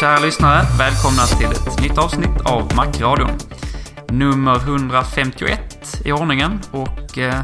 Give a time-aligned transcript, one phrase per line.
[0.00, 3.30] Kära lyssnare, välkomna till ett nytt avsnitt av Macradion.
[4.08, 7.40] Nummer 151 i ordningen och eh,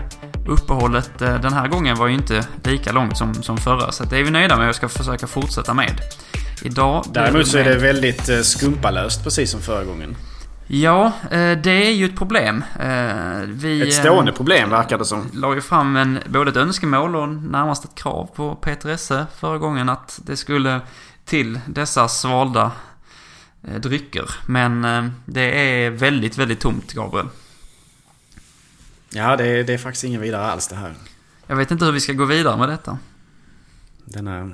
[0.48, 4.19] uppehållet eh, den här gången var ju inte lika långt som, som förra, så det
[4.19, 6.00] är vi nöjda med och ska försöka fortsätta med.
[6.62, 7.05] Idag...
[7.12, 10.17] Däremot så är det väldigt eh, skumpalöst, precis som förra gången.
[10.67, 11.12] Ja,
[11.62, 12.64] det är ju ett problem.
[13.47, 15.19] Vi, Ett stående problem verkar det som.
[15.19, 19.27] eh, la ju fram en, både ett önskemål och närmast ett krav på Peter Esse
[19.41, 20.80] förra gången att det skulle
[21.24, 22.72] till dessa svalda
[23.62, 24.30] eh, drycker.
[24.46, 27.28] Men eh, det är väldigt, väldigt tomt, Gabriel.
[29.10, 30.94] Ja, det är, det är faktiskt ingen vidare alls det här.
[31.46, 32.98] Jag vet inte hur vi ska gå vidare med detta.
[34.05, 34.50] Denna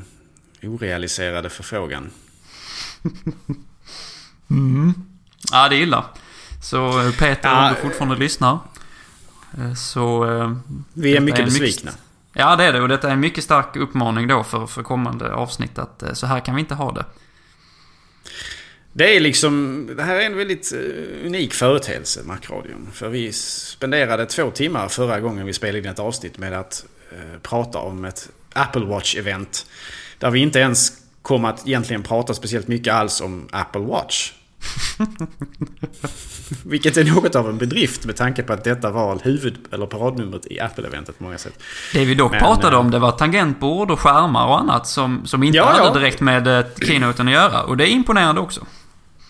[0.63, 2.11] orealiserade förfrågan.
[5.53, 6.05] Ja, det är illa.
[6.63, 8.59] Så eh, Peter, Ja, om du fortfarande lyssnar.
[9.77, 10.25] Så...
[10.93, 11.93] Vi är mycket en besvikna.
[12.41, 12.81] Ja, det är det.
[12.81, 16.27] Och detta är en mycket stark uppmaning då för, för kommande avsnitt att eh, så
[16.27, 17.05] här kan vi inte ha det.
[18.93, 19.87] Det är liksom...
[19.97, 22.89] Det här är en väldigt eh, unik företeelse, Macradion.
[22.93, 27.41] För vi spenderade två timmar förra gången vi spelade in ett avsnitt med att eh,
[27.43, 29.67] prata om ett Apple Watch-event.
[30.19, 34.33] Där vi inte ens kom att egentligen prata speciellt mycket alls om Apple Watch.
[36.65, 40.47] Vilket är något av en bedrift med tanke på att detta var huvud eller paradnumret
[40.47, 41.63] i Apple-eventet på många sätt.
[41.93, 45.27] Det vi dock Men, pratade eh, om det var tangentbord och skärmar och annat som,
[45.27, 45.95] som inte Ja, hade ja.
[45.95, 47.63] direkt med eh, keynoten att göra.
[47.63, 48.67] Och det är imponerande också.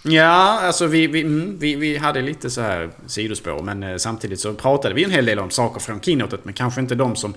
[0.02, 3.62] Ja, alltså vi, vi, mm, vi, vi hade lite så här sidospår.
[3.62, 6.44] Men eh, samtidigt så pratade vi en hel del om saker från keynotet.
[6.44, 7.34] Men kanske inte de som...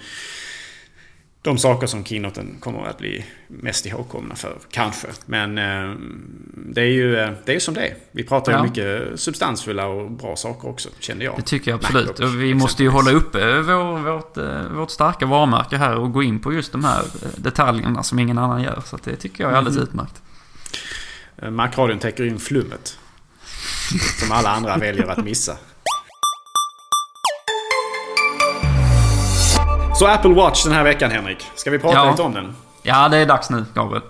[1.44, 4.58] De saker som keynoten kommer att bli mest ihågkomna för.
[4.72, 5.08] Kanske.
[5.26, 5.96] Men eh,
[6.56, 7.96] det är ju eh, det är som det är.
[8.12, 8.64] Vi pratar ju Ja.
[8.64, 11.36] mycket substansfulla och bra saker också, kände jag.
[11.38, 12.08] Det tycker jag absolut.
[12.08, 16.12] Macbook, Och vi måste ju hålla uppe vår, vårt, eh, vårt starka varumärke här och
[16.14, 18.82] gå in på just de här eh, detaljerna som ingen annan gör.
[18.86, 20.22] Så det tycker jag är alldeles utmärkt.
[21.38, 22.98] Eh, Macradion täcker in flummet.
[24.20, 25.58] Som alla andra väljer att missa.
[30.02, 31.46] Så Apple Watch den här veckan Henrik.
[31.56, 32.12] Ska vi prata Ja.
[32.12, 32.56] lite om den?
[32.84, 34.04] Ja, det är dags nu, Gabriel.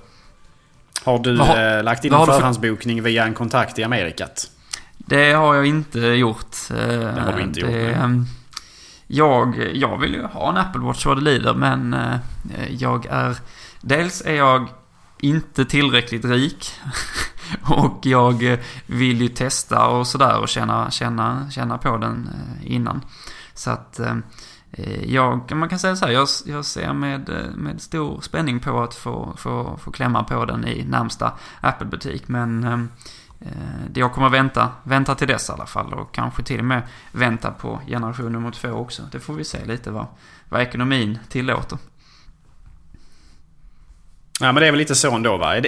[1.03, 4.47] Har du har- eh, lagt in en du för- förhandsbokning via en kontakt i Amerikat?
[4.97, 6.55] Det har jag inte gjort.
[6.69, 7.93] Det har du inte gjort, nej.
[7.93, 8.25] ehm,
[9.07, 12.17] jag, jag vill ju ha en Apple Watch vad det lider, men eh,
[12.69, 13.35] jag är...
[13.81, 14.67] Dels är jag
[15.19, 16.71] inte tillräckligt rik.
[17.69, 22.71] och jag eh, vill ju testa och sådär och känna, känna, känna på den eh,
[22.75, 23.01] innan.
[23.53, 24.15] Så att eh,
[25.05, 28.81] jag, man kan säga så här, jag, jag ser med, eh, med stor spänning på
[28.83, 31.31] att få, få, få klämma på den i närmsta
[31.61, 32.27] Apple-butik.
[32.27, 32.79] Men eh,
[33.45, 33.47] Eh,
[33.89, 36.81] det Jag kommer vänta, vänta till dess i alla fall och kanske till och med
[37.11, 39.03] vänta på generation nummer två också.
[39.11, 40.05] Det får vi se lite vad,
[40.49, 41.77] vad ekonomin tillåter.
[44.39, 45.59] Ja men det är väl lite så ändå va?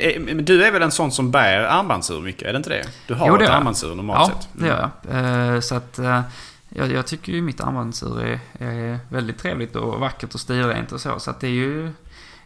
[0.41, 2.47] Du är väl en sån som bär armbandsur mycket?
[2.47, 2.87] Är det inte det?
[3.07, 4.49] Du har Jo, det ett armbandsur normalt Ja, sett.
[4.53, 5.53] det gör jag.
[5.55, 6.21] Eh, Så att eh,
[6.75, 11.01] jag, jag tycker ju mitt armbandsur är, är väldigt trevligt och vackert och stilrent och
[11.01, 11.19] så.
[11.19, 11.91] Så att det är ju...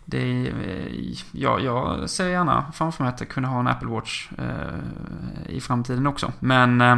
[0.05, 3.89] Det är, eh, ja, jag ser gärna framför mig att jag kunde ha en Apple
[3.89, 6.33] Watch eh, i framtiden också.
[6.39, 6.97] Men eh,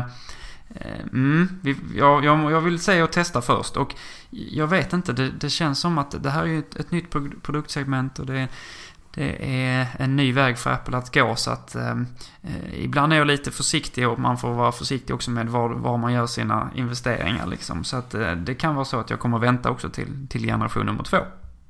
[0.70, 3.78] eh mm, vi, jag, jag, jag vill säga och testa först.
[3.78, 3.96] Och
[4.30, 7.12] jag vet inte, det, det känns som att det här är ett, ett nytt
[7.44, 8.48] produktsegment och det,
[9.16, 9.38] det
[9.70, 11.36] är en ny väg för Apple att gå.
[11.36, 11.96] Så att eh,
[12.74, 16.14] ibland är jag lite försiktig och man får vara försiktig också med var, var man
[16.14, 17.48] gör sina investeringar.
[17.48, 17.84] Liksom.
[17.84, 20.86] Så att eh, det kan vara så att jag kommer vänta också till, till generation
[20.86, 21.18] nummer två.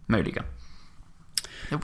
[0.05, 0.43] Möjligen.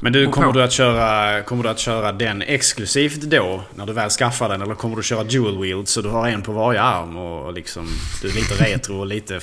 [0.01, 3.63] Men du, kommer du, att köra, kommer du att köra den exklusivt då?
[3.75, 4.61] När du väl skaffar den?
[4.61, 7.87] Eller kommer du köra dual wield så du har en på varje arm och liksom...
[8.21, 9.39] Du är lite retro och lite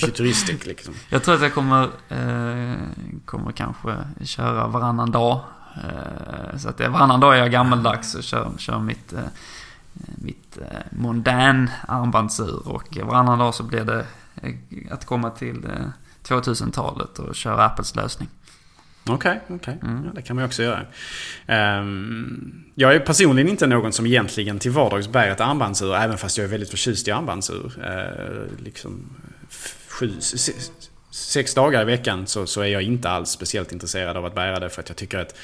[0.00, 0.94] futuristic liksom.
[1.08, 2.76] Jag tror att jag kommer, eh,
[3.24, 5.40] kommer kanske köra varannan dag.
[5.74, 9.20] Eh, så att det, varannan dag är jag gammaldags och kör, kör mitt, eh,
[10.16, 12.68] mitt eh, mondän armbandsur.
[12.68, 14.54] Och varannan dag så blir det eh,
[14.90, 15.68] att komma till
[16.22, 18.28] 2000-talet eh, och köra Apples lösning.
[19.08, 19.74] Okej, okay, okay.
[19.82, 20.04] Mm.
[20.04, 20.86] Ja, det kan man ju också göra.
[21.80, 26.38] Um, jag är personligen inte någon som egentligen till vardags bär ett armbandsur, även fast
[26.38, 27.72] jag är väldigt förtjust i armbandsur.
[27.78, 29.16] Uh, liksom,
[29.96, 30.72] sju, sex,
[31.10, 34.60] sex, dagar i veckan så, så är jag inte alls speciellt intresserad av att bära
[34.60, 35.34] det, för att jag tycker att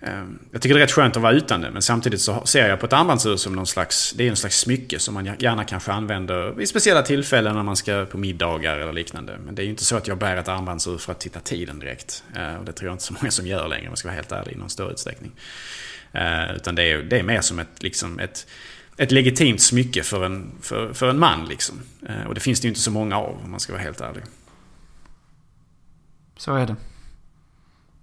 [0.00, 2.68] ehm, jag tycker det är rätt skönt att vara utan det, men samtidigt så ser
[2.68, 5.64] jag på ett armbandsur som någon slags, det är en slags smycke som man gärna
[5.64, 9.38] kanske använder vid speciella tillfällen när man ska på middagar eller liknande.
[9.44, 11.78] Men det är ju inte så att jag bär ett armbandsur för att titta tiden
[11.78, 12.24] direkt.
[12.36, 14.16] Eh, och det tror jag inte så många som gör längre om jag ska vara
[14.16, 15.32] helt ärlig i någon större utsträckning.
[16.12, 18.46] Eh, utan det är, det är mer som ett, liksom ett,
[18.96, 21.44] ett legitimt smycke för en, för, för en man.
[21.44, 21.80] Liksom.
[22.28, 24.22] Och det finns det ju inte så många av om man ska vara helt ärlig.
[26.36, 26.76] Så är det.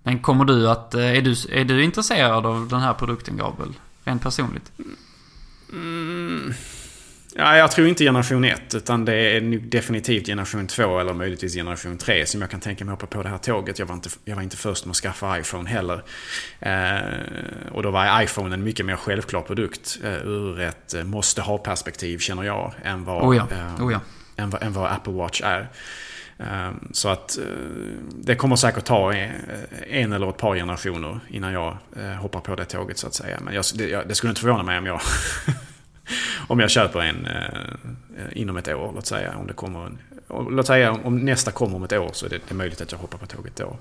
[0.04, 0.94] Men kommer du att...
[0.94, 3.74] Eh, är du, är du intresserad av den här produkten, Gabriel?
[4.04, 4.72] Rent personligt?
[5.74, 6.54] Mm.
[7.40, 11.98] Ja, jag tror inte generation 1, utan det är definitivt generation 2 eller möjligtvis generation
[11.98, 13.80] 3 som jag kan tänka mig hoppa på det här tåget.
[13.80, 16.04] Jag var inte, jag var inte först med att skaffa iPhone heller.
[16.60, 21.42] Eh, och då var iPhone en mycket mer självklar produkt eh, ur ett eh, måste
[21.42, 23.48] ha-perspektiv, känner jag, än vad, oh ja.
[23.52, 24.00] Eh, oh ja.
[24.36, 25.70] än, än vad Apple Watch är.
[26.40, 27.44] Ehm, så att eh,
[28.12, 29.14] det kommer säkert ta
[29.88, 33.40] en eller ett par generationer innan jag eh, hoppar på det tåget så att säga.
[33.42, 35.02] Men jag, det, det skulle inte förvåna mig om jag,
[36.48, 39.36] om jag köper en eh, inom ett år, låt säga.
[39.38, 39.98] Om det kommer en,
[40.50, 42.92] låt säga om nästa kommer om ett år så är det, det är möjligt att
[42.92, 43.78] jag hoppar på tåget då.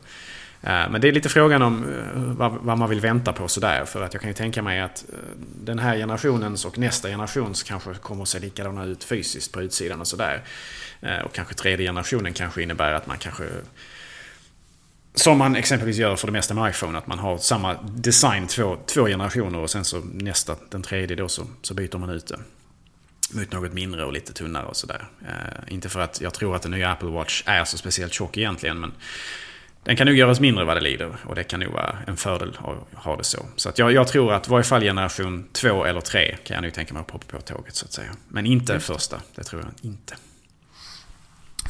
[0.62, 3.84] Eh, men det är lite frågan om eh, vad, vad, man vill vänta på sådär.
[3.84, 5.18] För att jag kan ju tänka mig att eh,
[5.64, 10.00] den här generationens och nästa generations kanske kommer att se likadana ut fysiskt på utsidan
[10.00, 10.42] och sådär.
[11.00, 13.44] Eh, och kanske tredje generationen kanske innebär att man kanske
[15.18, 18.76] som man exempelvis gör för det mesta med iPhone, att man har samma design två,
[18.86, 22.38] två generationer och sen så nästa, den tredje då så, så byter man ut det.
[23.30, 25.08] Mot något mindre och lite tunnare och sådär.
[25.22, 28.36] Eh, inte för att jag tror att den nya Apple Watch är så speciellt tjock
[28.36, 28.92] egentligen, men
[29.84, 32.58] den kan nog göras mindre vad det lider och det kan nog vara en fördel
[32.58, 33.46] att ha det så.
[33.56, 36.62] Så att jag, jag tror att i varje fall generation två eller tre kan jag
[36.62, 38.10] nog tänka mig att poppa på tåget så att säga.
[38.28, 40.16] Men inte första, det tror jag inte.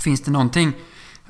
[0.00, 0.72] Finns det någonting,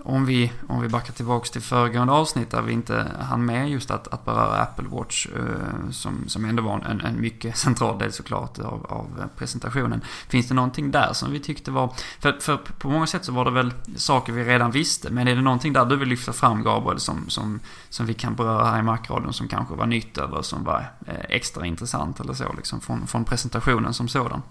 [0.04, 3.90] om vi, om vi backar tillbaka till föregående avsnitt där vi inte hann med just
[3.90, 8.12] att, att beröra Apple Watch, eh, som, som ändå var en, en mycket central del
[8.12, 10.00] såklart av, av eh, presentationen.
[10.28, 13.44] Finns det någonting där som vi tyckte var, för, för på många sätt så var
[13.44, 16.62] det väl saker vi redan visste, men är det någonting där du vill lyfta fram
[16.62, 20.42] Gabriel som, som, som vi kan beröra här i Macradion som kanske var nytt eller
[20.42, 24.42] som var eh, extra intressant eller så liksom från, från presentationen som sådan?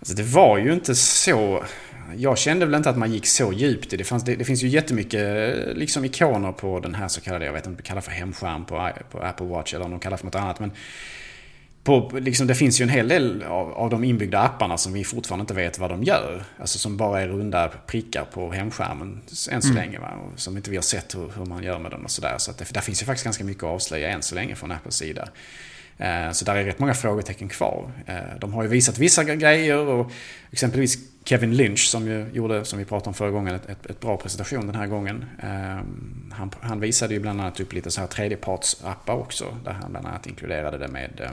[0.00, 1.64] Alltså det var ju inte så
[2.16, 4.04] jag kände väl inte att man gick så djupt i det.
[4.04, 7.66] Fanns, det, det finns ju jättemycket liksom ikoner på den här så kallade, jag vet
[7.66, 10.34] inte om kallar för hemskärm på, på Apple Watch eller om de kallar för något
[10.34, 10.60] annat.
[10.60, 10.70] Men
[11.84, 15.04] på, liksom, det finns ju en hel del av, av de inbyggda apparna som vi
[15.04, 16.44] fortfarande inte vet vad de gör.
[16.58, 19.20] Alltså som bara är runda prickar på hemskärmen
[19.50, 19.74] än så mm.
[19.74, 19.98] länge.
[19.98, 20.10] Va?
[20.10, 22.34] Och som inte vi har sett hur, hur man gör med dem och sådär.
[22.38, 24.72] Så att det, där finns ju faktiskt ganska mycket att avslöja än så länge från
[24.72, 25.28] Apples sida.
[25.98, 27.90] Eh, så där är rätt många frågetecken kvar.
[28.06, 30.10] Eh, de har ju visat vissa grejer och
[30.50, 34.00] exempelvis Kevin Lynch som ju gjorde, som vi pratade om förra gången, ett, ett, ett
[34.00, 35.24] bra presentation den här gången.
[35.42, 35.48] Eh,
[36.32, 39.56] han, han, visade ju bland annat upp lite så här tredjepartsappar också.
[39.64, 41.30] Där han bland annat inkluderade det med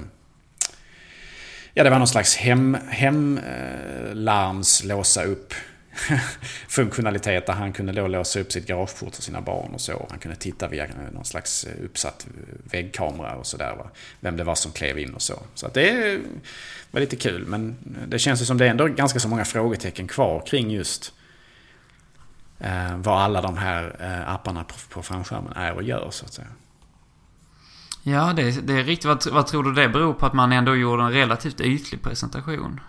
[1.74, 5.53] Ja, det var någon slags hem, hemlarms låsa upp
[6.68, 10.08] funktionalitet där han kunde då låsa upp sitt garageport för sina barn och så.
[10.10, 12.28] Han kunde titta via någon slags uppsatt
[12.64, 13.78] väggkamera och sådär.
[14.20, 15.40] Vem det var som klev in och så.
[15.54, 16.20] Så att det
[16.92, 17.46] var lite kul.
[17.48, 17.76] Men
[18.08, 21.14] det känns ju som det är ändå ganska så många frågetecken kvar kring just
[22.60, 26.34] eh, vad alla de här eh, apparna på, på framskärmen är och gör så att
[26.34, 26.48] säga.
[28.04, 29.06] Ja, det, det är riktigt.
[29.06, 32.80] Vad, vad tror du det beror på att man ändå gjorde en relativt ytlig presentation?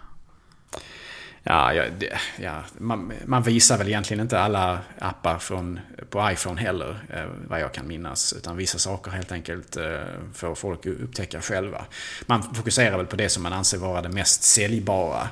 [1.44, 5.80] Ja, ja, det, ja man, man, visar väl egentligen inte alla appar från,
[6.10, 8.32] på iPhone heller, eh, vad jag kan minnas.
[8.32, 10.00] Utan vissa saker helt enkelt eh,
[10.34, 11.84] får folk upptäcka själva.
[12.26, 15.28] Man fokuserar väl på det som man anser vara det mest säljbara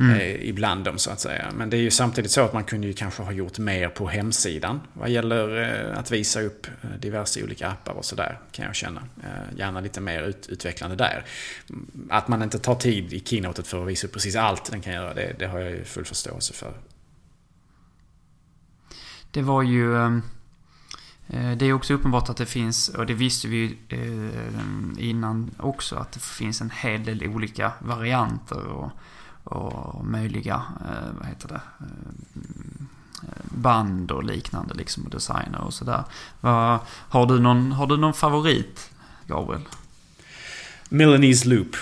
[0.00, 0.20] mm.
[0.20, 1.50] eh, ibland dem så att säga.
[1.54, 4.08] Men det är ju samtidigt så att man kunde ju kanske ha gjort mer på
[4.08, 8.74] hemsidan vad gäller eh, att visa upp eh, diverse olika appar och sådär kan jag
[8.74, 9.00] känna.
[9.22, 11.24] Eh, gärna lite mer ut, utvecklande där.
[12.10, 14.92] Att man inte tar tid i keynotet för att visa upp precis allt den kan
[14.92, 16.72] göra, det, det har jag ju full förståelse för.
[19.30, 19.96] Det var ju...
[19.96, 20.22] Ehm,
[21.28, 23.76] eh, det är också uppenbart att det finns, och det visste vi ju
[24.98, 28.90] innan också, att det finns en hel del olika varianter och
[29.48, 36.02] och möjliga, eh, vad heter det, eh, band och liknande liksom och designer och sådär.
[37.08, 38.90] Har du någon, har du någon favorit,
[39.26, 39.62] Gabriel?
[40.88, 41.76] Milanese Loop.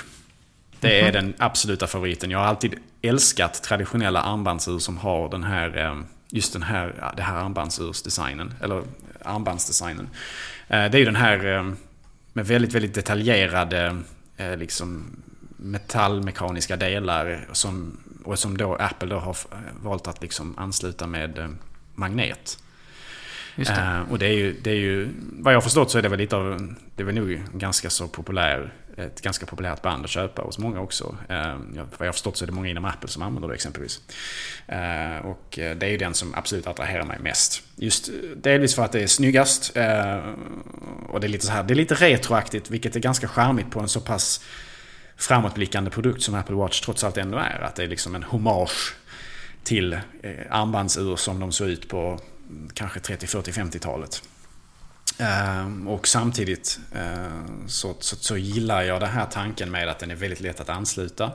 [0.80, 1.12] Det är mm -hmm.
[1.12, 2.30] den absoluta favoriten.
[2.30, 7.23] Jag har alltid älskat traditionella armbandsur som har den här, eh, just den här, det
[7.23, 8.54] här armbandsursdesignen.
[8.61, 8.82] Eller
[9.25, 10.08] armbandsdesignen.
[10.68, 11.75] Det är ju den här
[12.32, 14.02] med väldigt, väldigt detaljerade
[14.56, 15.16] liksom
[15.56, 19.36] metallmekaniska delar som, och som då Apple då har
[19.82, 21.48] valt att liksom ansluta med eh,
[21.94, 22.58] magnet.
[23.56, 23.70] Det.
[23.70, 26.08] Uh, och det är, ju, det är ju, vad jag har förstått så är det
[26.08, 30.10] väl lite av, det är väl nog ganska så populär, ett ganska populärt band att
[30.10, 31.04] köpa hos många också.
[31.04, 34.00] Uh, vad jag har förstått så är det många inom Apple som använder det exempelvis.
[34.72, 37.62] Uh, och det är ju den som absolut attraherar mig mest.
[37.76, 39.70] Just delvis för att det är snyggast.
[41.08, 43.80] och det är lite så här, det är lite retroaktigt vilket är ganska charmigt på
[43.80, 44.44] en så pass
[45.16, 47.61] framåtblickande produkt som Apple Watch trots allt ändå är.
[47.61, 48.94] Att det är liksom en hommage
[49.64, 50.00] till eh,
[50.50, 54.23] armbandsur som de såg ut på mm, kanske 30, 40, 50-talet.
[55.87, 60.14] och samtidigt eh, så, så, så, gillar jag den här tanken med att den är
[60.14, 61.32] väldigt lätt att ansluta.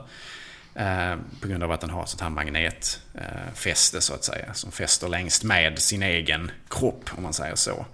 [0.74, 4.54] Eh, på grund av att den har sånt här magnetfäste så att säga.
[4.54, 7.86] Som fäster längst med sin egen kropp om man säger så.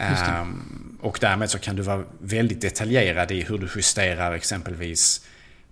[0.00, 5.26] Um, och därmed så kan du vara väldigt detaljerad i hur du justerar exempelvis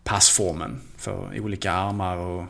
[0.05, 2.45] passformen för olika armar och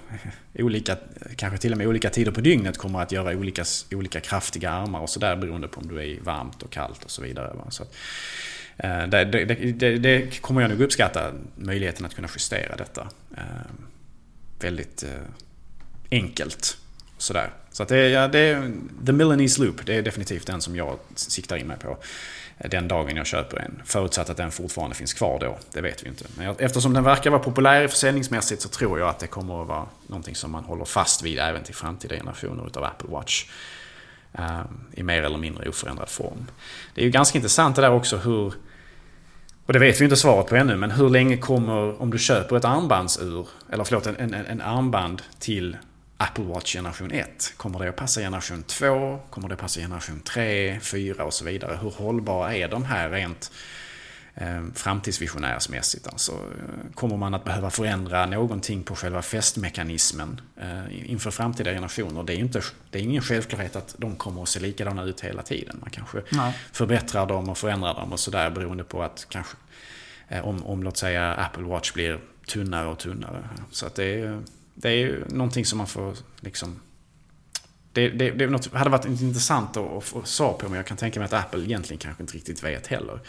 [0.54, 0.97] olika,
[1.37, 5.00] kanske till och med olika tider på dygnet kommer att göra olika, olika kraftiga armar
[5.00, 7.56] och sådär beroende på om du är varmt och kallt och så vidare.
[7.68, 7.94] Så att,
[8.76, 13.08] eh, det, det, det, det, kommer jag nog uppskatta, möjligheten att kunna justera detta.
[13.37, 13.87] Ehm,
[14.61, 15.11] väldigt eh,
[16.11, 16.78] enkelt.
[17.18, 17.50] Sådär.
[17.78, 18.73] Så att det, är, ja, det är
[19.06, 21.99] The Milanese Loop, det är definitivt den som jag siktar in mig på.
[22.58, 23.82] Eh, den dagen jag köper en.
[23.85, 25.58] Förutsatt att den fortfarande finns kvar då.
[25.73, 26.25] Det vet vi inte.
[26.37, 29.87] Men eftersom den verkar vara populär försäljningsmässigt så tror jag att det kommer att vara
[30.06, 33.47] någonting som man håller fast vid även till framtida generationer utav Apple Watch.
[34.32, 34.61] Eh,
[34.92, 36.47] I mer eller mindre oförändrad form.
[36.94, 38.52] Det är ju ganska intressant det där också hur...
[39.66, 42.56] Och det vet vi inte svaret på ännu, men hur länge kommer, om du köper
[42.56, 45.76] ett armbandsur, eller förlåt, en, en, en armband till
[46.20, 47.52] Apple Watch generation 1.
[47.56, 49.20] Kommer det att passa generation 2?
[49.30, 51.78] Kommer det att passa generation 3, 4 och så vidare?
[51.82, 53.52] Hur hållbara är de här rent
[54.34, 56.06] eh, framtidsvisionärsmässigt?
[56.06, 56.32] Alltså,
[56.94, 62.22] kommer man att behöva förändra någonting på själva fästmekanismen eh, inför framtida generationer?
[62.22, 65.42] Det är, inte, det är ingen självklarhet att de kommer att se likadana ut hela
[65.42, 65.76] tiden.
[65.80, 66.54] Man kanske Nej.
[66.72, 69.56] förbättrar dem och förändrar dem och sådär beroende på att kanske
[70.28, 73.48] eh, om, om låt säga Apple Watch blir tunnare och tunnare.
[73.70, 74.42] Så att det är
[74.80, 76.80] det är ju någonting som man får liksom...
[77.92, 81.20] Det, det, det något, hade varit intressant att få svar på, men jag kan tänka
[81.20, 83.20] mig att Apple egentligen kanske inte riktigt vet heller.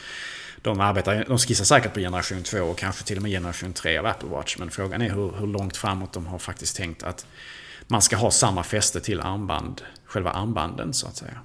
[0.62, 3.98] De, arbetar, de skissar säkert på generation 2 och kanske till och med generation 3
[3.98, 4.58] av Apple Watch.
[4.58, 7.26] Men frågan är hur, hur långt framåt de har faktiskt tänkt att
[7.88, 11.40] man ska ha samma fäste till armband, själva armbanden så att säga.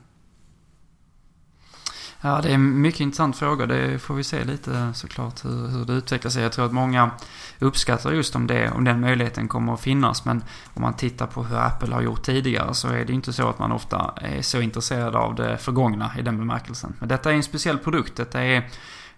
[2.26, 3.66] Ja, det är en mycket intressant fråga.
[3.66, 6.43] Det får vi se lite såklart hur, hur det utvecklar sig.
[6.43, 7.11] Jag tror att många
[7.59, 10.25] uppskattar just om, det, om den möjligheten kommer att finnas.
[10.25, 13.49] Men om man tittar på hur Apple har gjort tidigare så är det inte så
[13.49, 16.95] att man ofta är så intresserad av det förgångna i den bemärkelsen.
[16.99, 18.16] Men detta är en speciell produkt.
[18.16, 18.71] Detta är,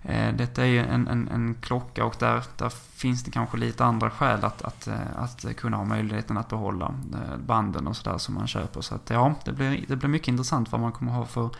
[0.03, 4.11] eh, detta är en, en, en klocka och där, där finns det kanske lite andra
[4.11, 8.35] skäl att, att, eh, att kunna ha möjligheten att behålla eh, banden och sådär som
[8.35, 8.81] man köper.
[8.81, 11.51] Så att ja, det blir, det blir mycket intressant vad man kommer ha för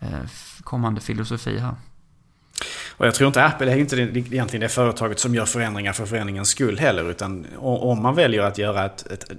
[0.00, 0.08] Eh,
[0.64, 1.74] kommande filosofi här.
[3.00, 6.48] Och jag tror inte Apple är inte egentligen det företaget som gör förändringar för förändringens
[6.48, 7.10] skull heller.
[7.10, 9.30] Utan om man väljer att göra ett, ett,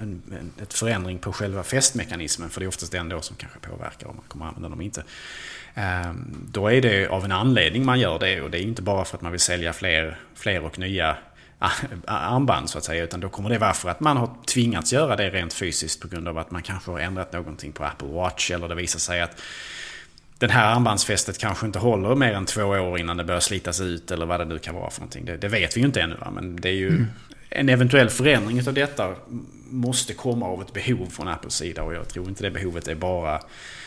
[0.00, 0.22] en,
[0.62, 4.16] ett förändring på själva fästmekanismen, för det är oftast den då som kanske påverkar om
[4.16, 5.04] man kommer använda dem inte.
[5.74, 9.04] Ehm, då är det av en anledning man gör det och det är inte bara
[9.04, 11.16] för att man vill sälja fler, fler och nya
[12.06, 13.04] armband så att säga.
[13.04, 16.08] Utan då kommer det vara för att man har tvingats göra det rent fysiskt på
[16.08, 19.20] grund av att man kanske har ändrat någonting på Apple Watch eller det visar sig
[19.20, 19.42] att
[20.38, 24.10] den här armbandsfästet kanske inte håller mer än två år innan det börjar slitas ut
[24.10, 25.24] eller vad det nu kan vara för någonting.
[25.24, 26.30] Det, det vet vi ju inte ännu va?
[26.34, 26.88] men det är ju...
[26.88, 27.06] Mm.
[27.50, 29.14] en eventuell förändring av detta
[29.70, 32.94] måste komma av ett behov från Apples sida och jag tror inte det behovet är
[32.94, 33.40] bara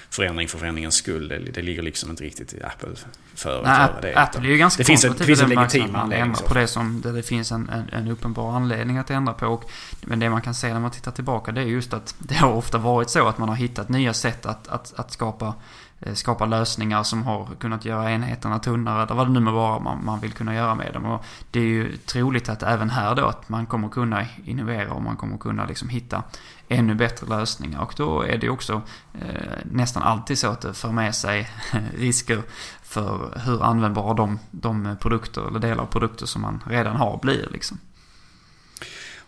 [0.10, 1.28] förändring för förändringens skull.
[1.28, 2.90] Det, det ligger liksom inte riktigt i Apple
[3.36, 4.16] för att Nej, göra det.
[4.16, 6.36] Apple är ju ganska det finns, ett, det finns en legitim anledning.
[6.48, 9.48] på det som det, det finns en, en, en, uppenbar anledning att ändra på.
[9.48, 9.64] Och,
[10.02, 12.54] men det man kan se när man tittar tillbaka det är just att det har
[12.54, 15.54] ofta varit så att man har hittat nya sätt att, att, att skapa
[16.02, 19.80] Eh, skapa lösningar som har kunnat göra enheterna tunnare eller vad det nu må vara
[19.80, 21.06] man, man vill kunna göra med dem.
[21.06, 25.02] Och det är ju troligt att även här då att man kommer kunna innovera och
[25.02, 26.24] man kommer kunna liksom hitta
[26.68, 27.82] ännu bättre lösningar.
[27.82, 28.82] Och då är det också
[29.14, 31.50] eh, nästan alltid så att det för med sig
[31.98, 32.42] risker
[32.84, 37.48] för hur användbara de, de produkter eller delar av produkter som man redan har blir.
[37.52, 37.78] Liksom.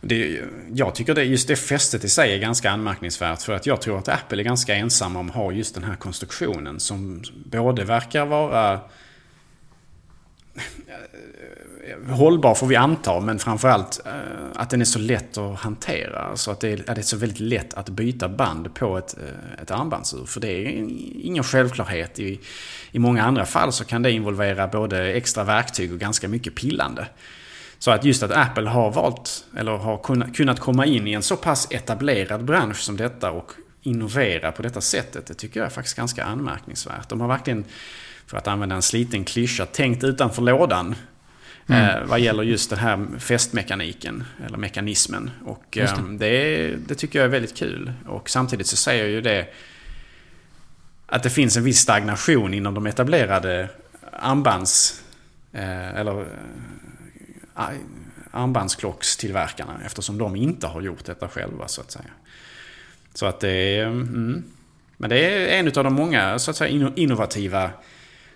[0.05, 0.41] Det,
[0.73, 3.41] jag tycker det, just det fästet i sig är ganska anmärkningsvärt.
[3.41, 5.95] För att jag tror att Apple är ganska ensamma om att ha just den här
[5.95, 6.79] konstruktionen.
[6.79, 8.79] Som både verkar vara eh,
[12.15, 14.11] hållbar får vi anta, men framförallt eh,
[14.55, 16.35] att den är så lätt att hantera.
[16.35, 19.17] Så att det är, att det är så väldigt lätt att byta band på ett,
[19.17, 20.25] eh, ett armbandsur.
[20.25, 20.87] För det är
[21.23, 22.19] ingen självklarhet.
[22.19, 22.39] I,
[22.91, 27.07] I många andra fall så kan det involvera både extra verktyg och ganska mycket pillande.
[27.83, 31.35] Så att just att Apple har valt, eller har kunnat komma in i en så
[31.35, 35.97] pass etablerad bransch som detta och innovera på detta sättet, det tycker jag är faktiskt
[35.97, 37.09] ganska anmärkningsvärt.
[37.09, 37.65] De har verkligen,
[38.27, 40.95] för att använda en sliten klyscha, tänkt utanför lådan.
[41.67, 41.89] Mm.
[41.89, 45.31] Eh, vad gäller just den här fästmekaniken, eller mekanismen.
[45.45, 45.81] Och det.
[45.81, 47.93] Eh, det, det, tycker jag är väldigt kul.
[48.07, 49.47] Och samtidigt så säger ju det
[51.05, 53.69] att det finns en viss stagnation inom de etablerade
[54.11, 55.01] armbands...
[55.51, 56.25] Eh, eller
[58.31, 62.11] armbandsklockstillverkarna eftersom de inte har gjort detta själva så att säga.
[63.13, 63.85] Så att det är...
[63.85, 64.43] Mm,
[64.97, 67.71] men det är en av de många så att säga innovativa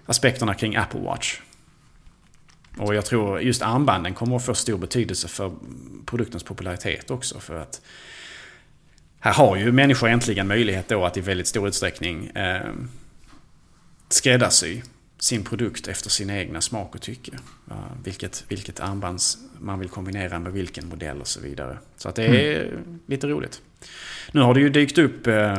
[0.06, 1.40] aspekterna kring Apple Watch.
[2.78, 5.52] Och jag tror just armbanden kommer att få stor betydelse för
[6.06, 7.40] produktens popularitet också.
[7.40, 7.82] För att
[9.20, 12.72] här har ju människor äntligen möjlighet då att i väldigt stor utsträckning eh,
[14.10, 14.82] skräddarsy
[15.20, 17.32] sin produkt efter sin egna smak och tycke.
[18.04, 21.78] Vilket, vilket armbands man vill kombinera med vilken modell och så vidare.
[21.98, 23.00] Så att det är mm.
[23.06, 23.62] lite roligt.
[24.32, 25.56] Nu har det ju dykt upp, eh,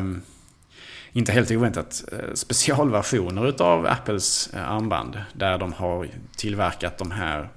[1.12, 5.22] inte helt oväntat, eh, specialversioner utav Apples eh, armband.
[5.32, 7.48] Där de har tillverkat de här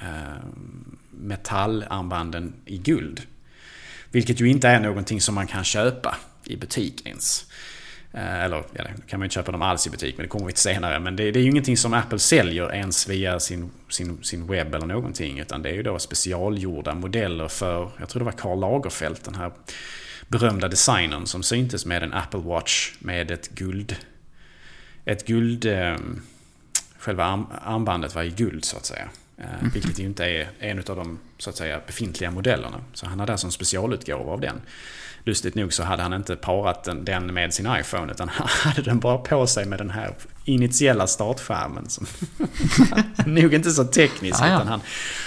[0.00, 0.44] eh,
[1.10, 3.22] metallarmbanden i guld.
[4.10, 7.46] Vilket ju inte är någonting som man kan köpa i butik ens.
[8.14, 10.52] Eh, eller ja, kan man inte köpa dem alls i butik, men det kommer vi
[10.52, 11.00] till senare.
[11.00, 14.74] Men det, det, är ju ingenting som Apple säljer ens via sin, sin, sin webb
[14.74, 15.38] eller någonting.
[15.38, 19.34] Utan det är ju då specialgjorda modeller för, jag tror det var Karl Lagerfeld, den
[19.34, 19.52] här
[20.28, 23.96] berömda designern som syntes med en Apple Watch med ett guld...
[25.04, 25.66] Ett guld...
[25.66, 25.96] Eh,
[26.98, 29.08] själva arm, armbandet var i guld så att säga.
[29.38, 32.84] Eh, vilket ju inte är en av de så att säga, befintliga modellerna.
[32.92, 34.60] Så han hade alltså en specialutgåva av den.
[35.26, 38.82] Lustigt nog så hade han inte parat den, den med sin iPhone utan han hade
[38.82, 41.88] den bara på sig med den här initiella startskärmen.
[41.88, 42.06] Som
[43.26, 44.54] nog inte så teknisk ja, ja.
[44.54, 44.80] utan han,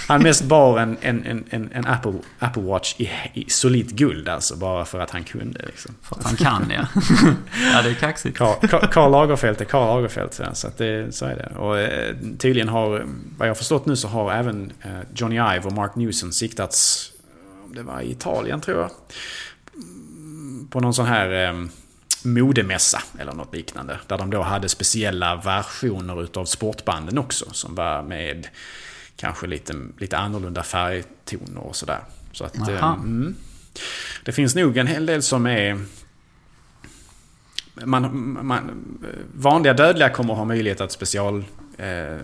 [0.08, 4.56] han mest bar en, en, en, en Apple, Apple Watch i, i solitt guld alltså
[4.56, 5.66] bara för att han kunde.
[5.66, 5.96] Liksom.
[6.02, 6.88] För att han kan ja.
[7.74, 8.38] ja det är kaxigt.
[8.38, 11.60] Karl Lagerfeld är Karl Lagerfeld så, att det, så är det.
[11.60, 13.06] Och eh, tydligen har,
[13.38, 17.12] vad jag har förstått nu så har även eh, Johnny Ive och Mark Newson siktats,
[17.66, 18.92] om det var i Italien tror jag
[20.70, 21.68] på någon sån här eh,
[22.24, 24.00] modemässa eller något liknande.
[24.08, 27.46] Där de då hade speciella versioner utav sportbanden också.
[27.52, 28.48] Som var med
[29.16, 32.00] kanske lite, lite annorlunda färgtoner och sådär.
[32.32, 32.58] Så att...
[32.58, 33.36] Eh, mm,
[34.26, 35.80] det finns nog en hel del som är...
[37.86, 38.72] Man, man,
[39.34, 41.46] vanliga dödliga kommer att ha möjlighet att special...
[41.78, 42.18] Eh,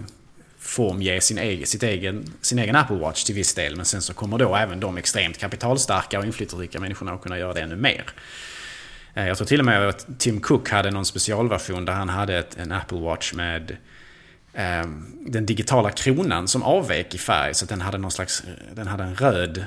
[0.74, 3.76] formge sin egen, sitt egen, sin egen Apple Watch till viss del.
[3.76, 7.54] Men sen så kommer då även de extremt kapitalstarka och inflytelserika människorna att kunna göra
[7.54, 8.06] det ännu mer.
[9.14, 12.38] Eh, jag tror till och med att Tim Cook hade någon specialversion där han hade
[12.38, 13.78] ett, en Apple Watch med
[14.54, 14.86] eh,
[15.26, 17.54] den digitala kronan som avvek i färg.
[17.54, 19.58] Så den hade någon slags, den hade en röd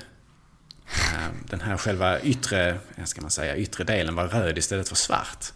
[0.86, 5.52] eh, den här själva yttre, ska man säga, yttre delen var röd istället för svart.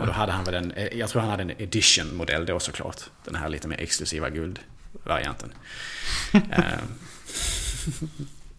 [0.00, 3.00] Och då hade han väl en, eh, jag tror han hade en edition-modell då såklart.
[3.24, 4.71] Den här lite mer exklusiva guldvarianten.
[6.50, 6.78] Eh,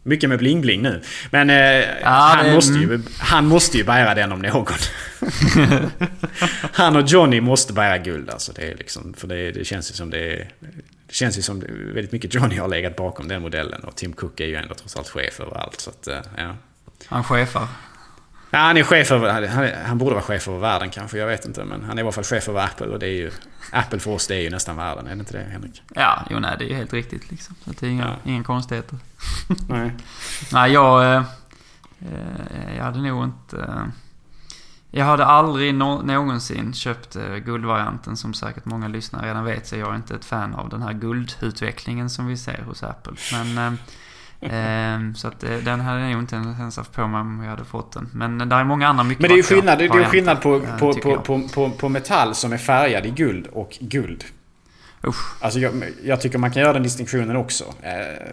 [0.03, 1.01] mycket med bling-bling nu.
[1.31, 1.55] Men eh,
[2.01, 2.53] ja, han, det...
[2.53, 4.75] måste ju, han måste ju bära den om någon.
[6.73, 8.51] han och Johnny måste bära guld alltså.
[8.53, 10.49] Det är liksom, för det, det känns ju som det är...
[11.07, 13.83] Det känns ju som det, väldigt mycket Johnny har legat bakom den modellen.
[13.83, 15.79] Och Tim Cook är ju ändå trots allt chef över allt.
[15.79, 16.55] Så att, ja.
[17.05, 17.67] Han chefar.
[18.55, 19.47] Ja, han är chef över...
[19.47, 21.63] Han, han borde vara chef över världen kanske, jag vet inte.
[21.65, 23.31] Men han är i alla fall chef över Apple och det är ju...
[23.71, 25.07] Apple för oss, det är ju nästan världen.
[25.07, 25.81] Är det inte det, Henrik?
[25.95, 27.55] Ja, jo nej, det är ju helt riktigt liksom.
[27.65, 28.31] Så det är inga, Ja.
[28.31, 28.97] inga konstigheter.
[29.69, 29.91] Nej.
[30.53, 31.03] Nej, jag...
[31.15, 31.23] Eh,
[32.01, 33.57] eh, jag hade nog inte...
[33.57, 33.85] Eh,
[34.91, 38.17] jag hade aldrig nå- någonsin köpt eh, guldvarianten.
[38.17, 40.93] Som säkert många lyssnare redan vet så jag är inte ett fan av den här
[40.93, 43.13] guldutvecklingen som vi ser hos Apple.
[43.55, 43.77] Men...
[44.51, 47.43] Eh, eh, så att eh, den hade jag nog inte ens haft på mig om
[47.43, 48.09] jag hade fått den.
[48.13, 50.41] Men eh, där är många andra mycket Men det är ju skillnad, det är skillnad
[50.41, 54.23] på, eh, på, på, på, på, på metall som är färgad i guld och guld.
[55.07, 55.43] Usch.
[55.43, 57.73] Alltså jag, jag tycker man kan göra den distinktionen också.
[57.81, 58.27] Eh,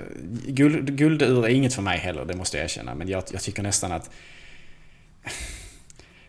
[0.47, 2.95] guld, guldur är inget för mig heller, det måste jag erkänna.
[2.95, 4.11] Men jag, jag tycker nästan att...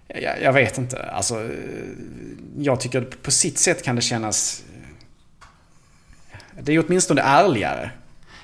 [0.07, 1.03] Jag, jag vet inte.
[1.03, 1.49] Alltså,
[2.57, 4.63] jag tycker på sitt sätt kan det kännas...
[6.61, 7.91] Det är åtminstone ärligare.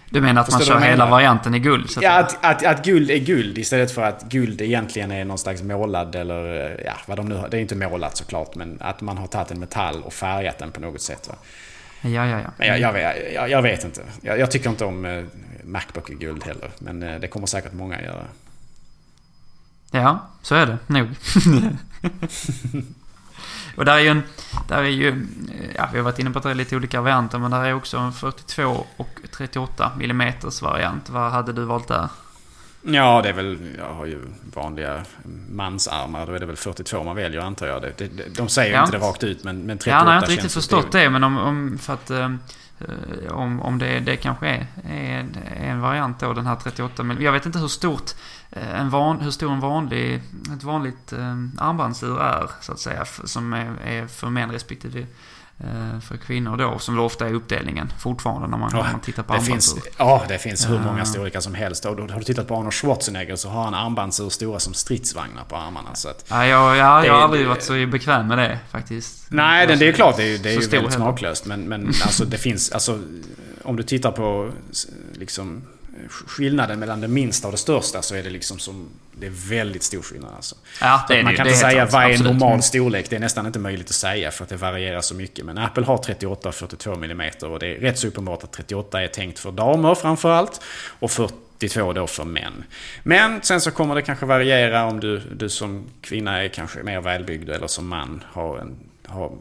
[0.10, 1.12] Du menar att Förstår man kör jag hela menar?
[1.12, 1.89] varianten i guld?
[1.89, 5.26] Så att Ja, att, att, att guld är guld istället för att guld egentligen är
[5.26, 6.43] någon slags målad eller
[6.86, 7.50] ja, vad de nu har.
[7.50, 10.72] Det är inte målat såklart, men att man har tagit en metall och färgat den
[10.72, 11.28] på något sätt.
[11.28, 11.36] Va?
[12.02, 12.50] ja, ja, ja.
[12.58, 14.02] Men jag, jag, vet- jag, jag vet inte.
[14.22, 15.24] Jag, jag tycker inte om eh,
[15.63, 16.70] Macbook i guld heller.
[16.80, 18.24] Men eh, det kommer säkert många göra.
[19.91, 21.08] Ja, så är det nog.
[23.78, 24.24] och där är ju en...
[24.68, 25.26] Där är ju...
[25.76, 27.74] Ja, vi har varit inne på att det är lite olika varianter, men där är
[27.74, 31.10] också en 42 och 38 mm variant.
[31.10, 32.08] Vad hade du valt där?
[32.82, 33.58] Ja, det är väl...
[33.78, 34.22] Jag har ju
[34.54, 35.02] vanliga
[35.52, 36.26] mansarmar.
[36.26, 37.82] Då är det väl 42 man väljer antar jag.
[37.82, 38.84] Det, det, det, de säger ju Ja.
[38.84, 41.24] inte det rakt ut, men, men 38 Ja, han har inte riktigt förstått det, men
[41.24, 41.38] om...
[41.38, 42.12] om för att...
[42.80, 45.26] Eh, om, om det, det kanske är, är
[45.60, 47.22] en variant då, den här 38 mm.
[47.22, 48.12] Jag vet inte hur stort
[48.52, 50.22] eh, en van, hur stor en vanlig,
[50.56, 55.06] ett vanligt eh, armbandsur är, så att säga, som är, är för män respektive
[56.02, 59.34] för kvinnor då, som ofta är uppdelningen fortfarande när man, Ja, när man tittar på
[59.34, 59.93] det finns, armbandsur.
[59.98, 61.86] ja, det finns hur många storlekar som helst.
[61.86, 65.43] Och då, har du tittat på Arnold Schwarzenegger så har han armbandsur stora som stridsvagnar
[65.43, 65.96] på armarna.
[65.96, 68.60] Så att, Ja, jag, ja, Det- jag har aldrig det- varit så bekväm med det
[68.72, 69.26] faktiskt.
[69.30, 70.17] Nej, det, det är klart.
[70.17, 71.46] Det är, det är ju väldigt smaklöst.
[71.46, 72.72] Men, men alltså det finns...
[72.72, 73.00] Alltså,
[73.63, 74.52] om du tittar på
[75.13, 75.63] liksom,
[76.10, 78.89] skillnaden mellan det minsta och det största så är det liksom som...
[79.19, 80.55] Det är väldigt stor skillnad alltså.
[80.81, 82.31] Ja, det är Man det, kan det inte säga vad är absolut.
[82.31, 82.62] normal Mm.
[82.62, 83.10] storlek.
[83.10, 85.45] Det är nästan inte möjligt att säga för att det varierar så mycket.
[85.45, 89.01] Men Apple har 38 och 42 mm och det är rätt så uppenbart att 38
[89.01, 90.62] är tänkt för damer framförallt.
[90.99, 92.63] Och 42 då för män.
[93.03, 97.01] Men sen så kommer det kanske variera om du, du som kvinna är kanske mer
[97.01, 99.31] välbyggd eller som man har en, har,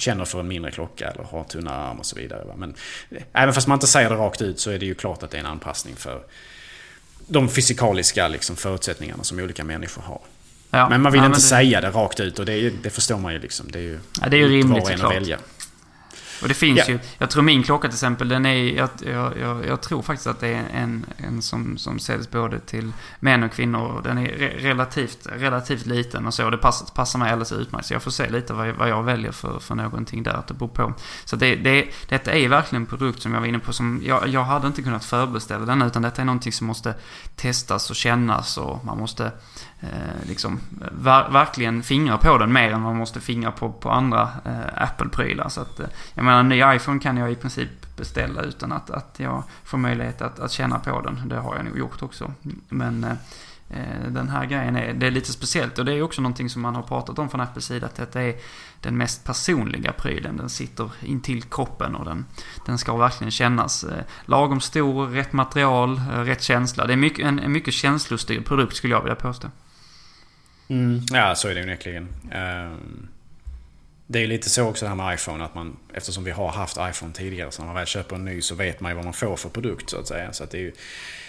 [0.00, 2.44] känner för en mindre klocka eller har tunnare arm och så vidare.
[2.44, 2.54] va.
[2.56, 2.74] Men
[3.10, 5.30] eh, även fast man inte säger det rakt ut så är det ju klart att
[5.30, 6.22] det är en anpassning för
[7.26, 10.20] de fysikaliska liksom, förutsättningarna som olika människor har.
[10.70, 13.18] Ja, Men man vill ja, inte det- säga det rakt ut och det, det förstår
[13.18, 13.70] man ju liksom.
[13.70, 15.12] Det är ju, Ja, det är ju rimligt var och en såklart.
[15.16, 15.38] att välja.
[16.42, 16.84] Och det finns Ja.
[16.88, 18.88] ju, jag tror min klocka till exempel, den är, jag,
[19.40, 23.42] jag, jag, tror faktiskt att det är en, en som, som säljs både till män
[23.42, 24.00] och kvinnor.
[24.04, 26.50] Den är re, relativt, relativt liten och så.
[26.50, 27.86] Det passar, passar mig alldeles utmärkt.
[27.86, 30.42] Så jag får se lite vad, jag- vad jag väljer för, för någonting där.
[30.48, 30.94] Det beror på.
[31.24, 34.28] Så det, det, detta är verkligen en produkt som jag var inne på som, jag,
[34.28, 36.94] jag hade inte kunnat förbeställa den utan detta är någonting som måste
[37.36, 39.24] testas och kännas och man måste
[39.80, 39.88] eh,
[40.28, 40.60] liksom
[40.92, 45.48] ver, verkligen fingra på den mer än man måste fingra på, på andra eh, Apple-prylar.
[45.48, 48.90] Så att, eh, jag menar, en ny iPhone kan jag i princip beställa utan att,
[48.90, 51.28] att jag får möjlighet att, att känna på den.
[51.28, 52.32] Det har jag nog gjort också.
[52.68, 53.14] Men eh,
[54.08, 56.74] den här grejen är, det är lite speciellt och det är också någonting som man
[56.74, 57.86] har pratat om från Apples sida.
[57.86, 58.34] Att detta är
[58.80, 60.36] den mest personliga prylen.
[60.36, 62.26] Den sitter intill kroppen och den,
[62.66, 66.86] den ska verkligen kännas eh, lagom stor, rätt material, eh, rätt känsla.
[66.86, 69.48] Det är mycket, en, en mycket känslostyrd produkt skulle jag vilja påstå.
[70.68, 71.00] Mm.
[71.12, 72.08] Ja, så är det onekligen.
[72.30, 73.08] Ehm,
[74.12, 76.76] Det är lite så också det här med iPhone, att man, eftersom vi har haft
[76.80, 79.14] iPhone tidigare, så när man väl köper en ny så vet man ju vad man
[79.14, 80.32] får för produkt så att säga.
[80.32, 80.72] Så att det är ju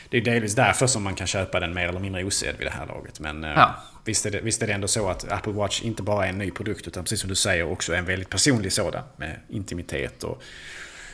[0.09, 2.71] det är delvis därför som man kan köpa den mer eller mindre osedd vid det
[2.71, 3.19] här laget.
[3.19, 3.75] Men eh, Ja.
[4.05, 6.37] visst, är det, visst är det ändå så att Apple Watch inte bara är en
[6.37, 9.03] ny produkt, utan precis som du säger också en väldigt personlig sådan.
[9.15, 10.43] Med intimitet och,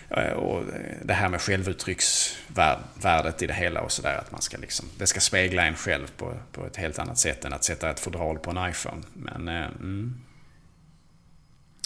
[0.10, 0.64] eh, och
[1.04, 4.18] det här med självuttrycksvärdet i det hela och sådär.
[4.18, 7.46] Att man ska liksom, det ska spegla en själv på, på ett helt annat sätt
[7.46, 9.02] än att sätta ett fodral på en iPhone.
[9.14, 10.16] Men, eh, mm.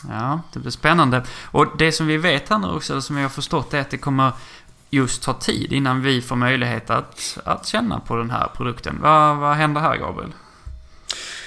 [0.09, 1.23] Ja, det blir spännande.
[1.45, 3.89] Och det som vi vet här nu också, eller som jag har förstått, är att
[3.89, 4.31] det kommer
[4.89, 8.97] just ta tid innan vi får möjlighet att, att känna på den här produkten.
[9.01, 10.31] Vad, vad händer här, Gabriel?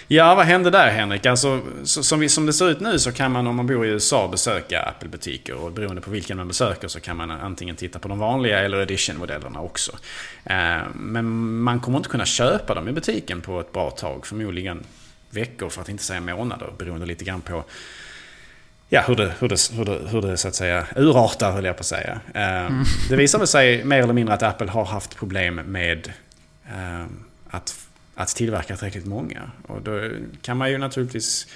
[0.09, 1.27] Ja, vad hände där Henrik?
[1.27, 3.87] Alltså, så, som, vi, som det ser ut nu så kan man om man bor
[3.87, 5.55] i USA besöka Apple-butiker.
[5.55, 8.81] Och beroende på vilken man besöker så kan man antingen titta på de vanliga eller
[8.81, 9.93] edition-modellerna också.
[10.45, 14.27] Eh, men man kommer inte kunna köpa dem i butiken på ett bra tag.
[14.27, 14.85] Förmodligen
[15.31, 16.73] veckor, för att inte säga månader.
[16.79, 17.65] Beroende lite grann på
[18.95, 21.77] Ja, hur det, hur, det, hur, det, hur det så att säga urartar höll jag
[21.77, 22.21] på att säga.
[22.35, 22.71] Eh,
[23.09, 26.13] Det visar väl sig mer eller mindre att Apple har haft problem med
[26.67, 27.07] eh,
[27.51, 27.75] att
[28.15, 29.51] att tillverka tillräckligt många.
[29.67, 30.11] Och då
[30.43, 31.47] kan man ju naturligtvis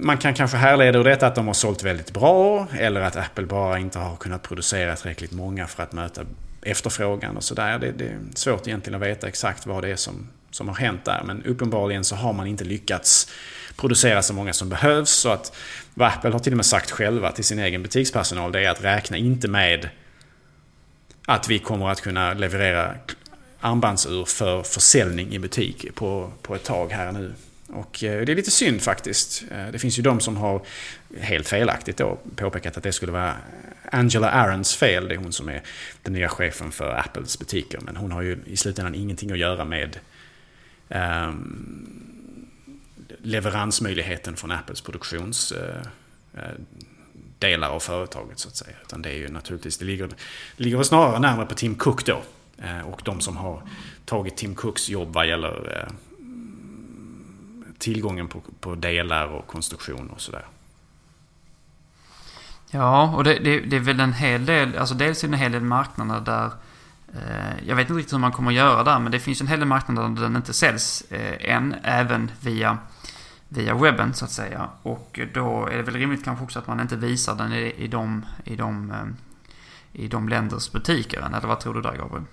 [0.00, 3.46] man kan kanske härleda ur detta att de har sålt väldigt bra eller att Apple
[3.46, 6.24] bara inte har kunnat producera tillräckligt många för att möta
[6.62, 7.78] efterfrågan och sådär.
[7.78, 11.04] Det, det, är svårt egentligen att veta exakt vad det är som, som har hänt
[11.04, 11.22] där.
[11.26, 13.28] Men uppenbarligen så har man inte lyckats
[13.76, 15.10] producera så många som behövs.
[15.10, 15.56] Så att
[15.94, 18.84] vad Apple har till och med sagt själva till sin egen butikspersonal det är att
[18.84, 19.88] räkna inte med
[21.26, 22.94] att vi kommer att kunna leverera
[23.60, 27.34] armbandsur för försäljning i butik på, på ett tag här nu.
[27.68, 29.44] Och eh, det är lite synd faktiskt.
[29.50, 30.62] Eh, det finns ju de som har
[31.20, 33.34] helt felaktigt då påpekat att det skulle vara
[33.92, 35.08] Angela Arons fel.
[35.08, 35.62] Det är hon som är
[36.02, 37.80] den nya chefen för Apples butiker.
[37.80, 39.98] Men hon har ju i slutändan ingenting att göra med
[40.88, 42.13] um,
[43.24, 45.90] leveransmöjligheten från Apples produktionsdelar
[46.34, 46.50] eh, eh,
[47.38, 48.76] delar av företaget så att säga.
[48.82, 50.08] Utan det är ju naturligtvis, det ligger,
[50.56, 52.22] det ligger snarare närmare på Tim Cook då.
[52.58, 53.62] Eh, och de som har
[54.04, 55.88] tagit Tim Cooks jobb vad gäller
[57.78, 60.44] tillgången på, på delar och konstruktion och sådär.
[62.70, 65.40] Ja, och det, det, det, är väl en hel del, alltså dels är det en
[65.40, 66.50] hel del marknader där
[67.14, 69.46] eh, jag vet inte riktigt hur man kommer att göra där, men det finns en
[69.46, 72.78] hel del marknader där den inte säljs eh, än, även via,
[73.54, 74.68] via webben så att säga.
[74.82, 77.88] Och då är det väl rimligt kanske också att man inte visar den i, i,
[77.88, 82.24] de, i, de, eh, i de länders butiker än, eller vad tror du där Gabriel?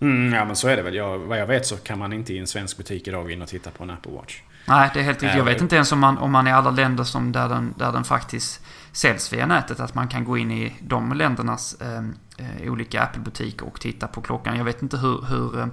[0.00, 0.94] Mm, ja men så är det väl.
[0.94, 3.42] Jag, vad jag vet så kan man inte i en svensk butik idag gå in
[3.42, 4.40] och titta på en Apple Watch.
[4.68, 5.38] Nej, det är helt riktigt.
[5.38, 7.92] Jag vet inte ens om man, om man i alla länder som där den, där
[7.92, 12.72] den faktiskt säljs via nätet, att man kan gå in i de ländernas ehm, eh,
[12.72, 14.56] olika Apple-butiker och titta på klockan.
[14.56, 15.66] Jag vet inte hur, hur, eh,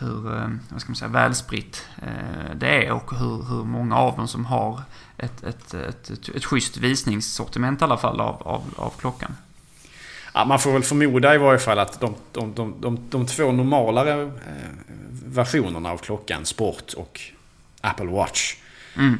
[0.00, 4.16] hur eh, vad ska man säga, välspritt eh, det är och hur, hur många av
[4.16, 4.82] dem som har
[5.16, 9.36] ett, ett, ett, ett, ett schysst visningssortiment i alla fall av, av, av klockan.
[10.34, 13.52] Ja, man får väl förmoda i varje fall att de, de, de, de, de två
[13.52, 14.30] normalare eh,
[15.24, 17.20] versionerna av klockan, Sport och
[17.80, 18.56] Apple Watch,
[18.96, 19.18] mm.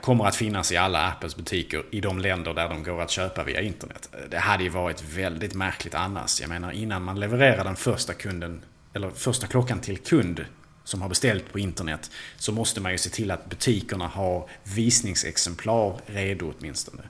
[0.00, 3.44] kommer att finnas i alla Apples butiker i de länder där de går att köpa
[3.44, 4.08] via internet.
[4.30, 6.40] Det hade ju varit väldigt märkligt annars.
[6.40, 8.62] Jag menar innan man levererar den första kunden,
[8.96, 10.44] eller första klockan till kund
[10.84, 16.00] som har beställt på internet så måste man ju se till att butikerna har visningsexemplar
[16.06, 17.02] redo åtminstone.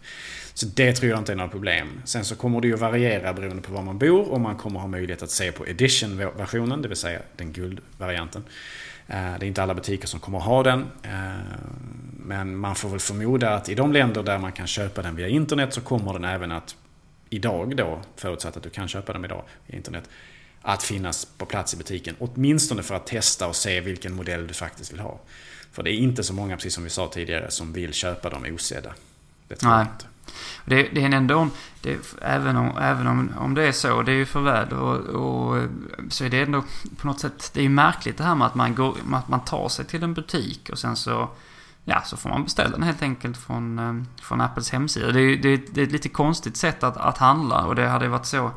[0.55, 2.03] Så det tror jag inte är några problem.
[2.05, 4.87] Sen så kommer det ju variera beroende på var man bor och man kommer ha
[4.87, 8.45] möjlighet att se på edition-versionen, det vill säga den guldvarianten.
[9.07, 10.87] Eh, det är inte alla butiker som kommer ha den.
[11.03, 11.11] Eh,
[12.19, 15.29] men man får väl förmoda att i de länder där man kan köpa den via
[15.29, 16.77] internet så kommer den även att
[17.31, 20.09] idag då, förutsatt att du kan köpa den idag via internet,
[20.69, 22.17] att finnas på plats i butiken.
[22.19, 25.21] Åtminstone för att testa och se vilken modell du faktiskt vill ha.
[25.73, 28.45] För det är inte så många, precis som vi sa tidigare, som vill köpa dem
[28.55, 28.93] osedda.
[29.49, 29.79] Det tror Nej.
[29.79, 30.07] jag inte.
[30.65, 31.49] Det, det är ändå,
[31.83, 34.97] det, även, om, även om, om det är så, det är ju för väl, och,
[34.97, 35.69] och,
[36.11, 36.65] så är det ändå
[36.97, 39.45] på något sätt, det är ju märkligt det här med att man, går, att man
[39.45, 41.29] tar sig till en butik och sen så,
[41.85, 45.13] ja, så får man beställa den helt enkelt från, eh, från Apples hemsida.
[45.13, 48.09] Det är, det, det är ett lite konstigt sätt att, att handla och det hade
[48.09, 48.51] varit så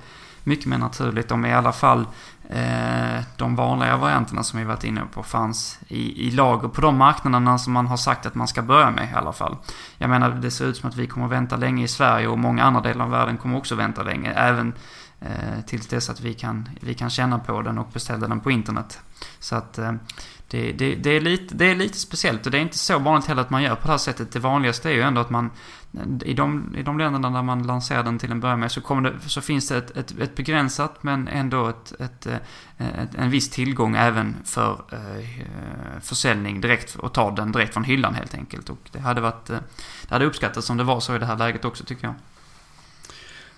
[0.43, 2.07] mycket mer naturligt om i alla fall
[2.49, 6.97] eh, de vanliga varianterna som vi varit inne på fanns i, i lager på de
[6.97, 9.57] marknaderna som man har sagt att man ska börja med i alla fall.
[9.97, 12.63] Jag menar, det ser ut som att vi kommer vänta länge i Sverige och många
[12.63, 14.31] andra delar av världen kommer också vänta länge.
[14.33, 14.73] Även
[15.19, 18.51] eh, tills dess att vi kan, vi kan känna på den och beställa den på
[18.51, 18.99] internet.
[19.39, 19.93] Så att eh,
[20.51, 23.27] det, det, det, är lite, det är lite speciellt och det är inte så vanligt
[23.27, 24.31] heller att man gör på det här sättet.
[24.31, 25.51] Det vanligaste är ju ändå att man
[26.25, 29.09] i de, i de länderna där man lanserar den till en början med så, kommer
[29.09, 32.35] det, så finns det ett, ett, ett begränsat men ändå ett, ett, eh,
[32.77, 38.15] ett, en viss tillgång även för eh, försäljning direkt och ta den direkt från hyllan
[38.15, 38.69] helt enkelt.
[38.69, 39.57] Och det hade varit, eh,
[40.07, 42.15] det hade uppskattats om det var så i det här läget också tycker jag.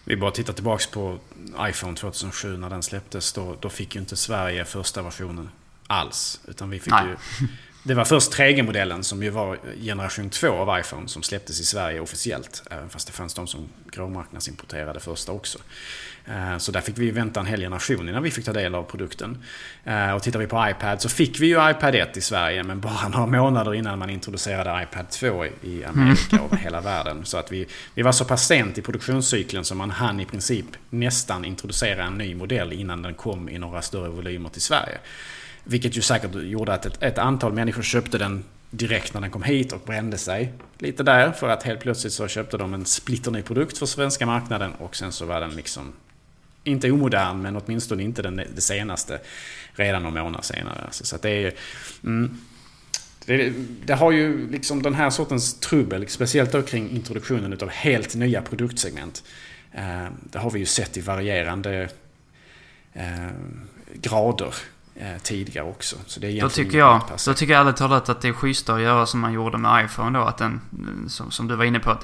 [0.04, 1.18] Vi bara tittar tillbaks på
[1.60, 3.34] iPhone 2007 när den släpptes.
[3.34, 5.50] Då, då fick ju inte Sverige första versionen
[5.92, 6.40] alls.
[6.48, 7.06] Utan vi fick Nej.
[7.08, 7.48] ju...
[7.84, 12.00] Det var först 3G-modellen som ju var generation 2 av iPhone som släpptes i Sverige
[12.00, 12.64] officiellt.
[12.72, 15.60] Även fast det fanns de som gråmarknadsimporterade första också.
[16.26, 18.84] Eh, så där fick vi vänta en hel generation innan vi fick ta del av
[18.84, 19.38] produkten.
[19.84, 22.80] Eh, och tittar vi på iPad så fick vi ju iPad 1 i Sverige men
[22.80, 27.26] bara några månader innan man introducerade iPad 2 i Amerika och hela världen.
[27.26, 30.66] Så att vi, vi var så pass sent i produktionscykeln så man hann i princip
[30.90, 34.98] nästan introducera en ny modell innan den kom i några större volymer till Sverige.
[35.64, 39.44] Vilket ju säkert gjorde att ett, ett antal människor köpte den direkt när den kom
[39.44, 41.32] hit och brände sig lite där.
[41.32, 45.12] För att helt plötsligt så köpte de en splitterny produkt för svenska marknaden och sen
[45.12, 45.94] så var den liksom
[46.64, 49.20] inte omodern men åtminstone inte den, det senaste
[49.74, 50.82] redan några månader senare.
[50.86, 51.54] Alltså, så att det är
[52.04, 52.38] mm,
[53.26, 53.54] det,
[53.86, 58.42] det, har ju liksom den här sortens trubbel, speciellt då kring introduktionen av helt nya
[58.42, 59.24] produktsegment.
[59.72, 61.90] Eh, det har vi ju sett i varierande
[62.94, 63.30] eh,
[63.94, 64.54] grader
[65.24, 65.96] tidigare också.
[66.06, 68.76] Så det är då tycker jag, då tycker jag ärligt talat att det är schysstare
[68.76, 70.62] att göra som man gjorde med iPhone då, att den,
[71.10, 71.98] som, som du var inne på.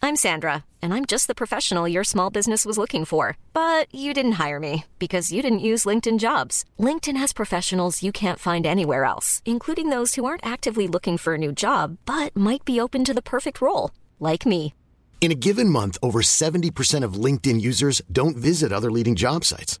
[0.00, 3.36] I'm Sandra, and I'm just the professional your small business was looking for.
[3.52, 6.64] But you didn't hire me because you didn't use LinkedIn jobs.
[6.78, 11.34] LinkedIn has professionals you can't find anywhere else, including those who aren't actively looking for
[11.34, 14.72] a new job, but might be open to the perfect role, like me.
[15.20, 19.80] In a given month, over 70% of LinkedIn users don't visit other leading job sites.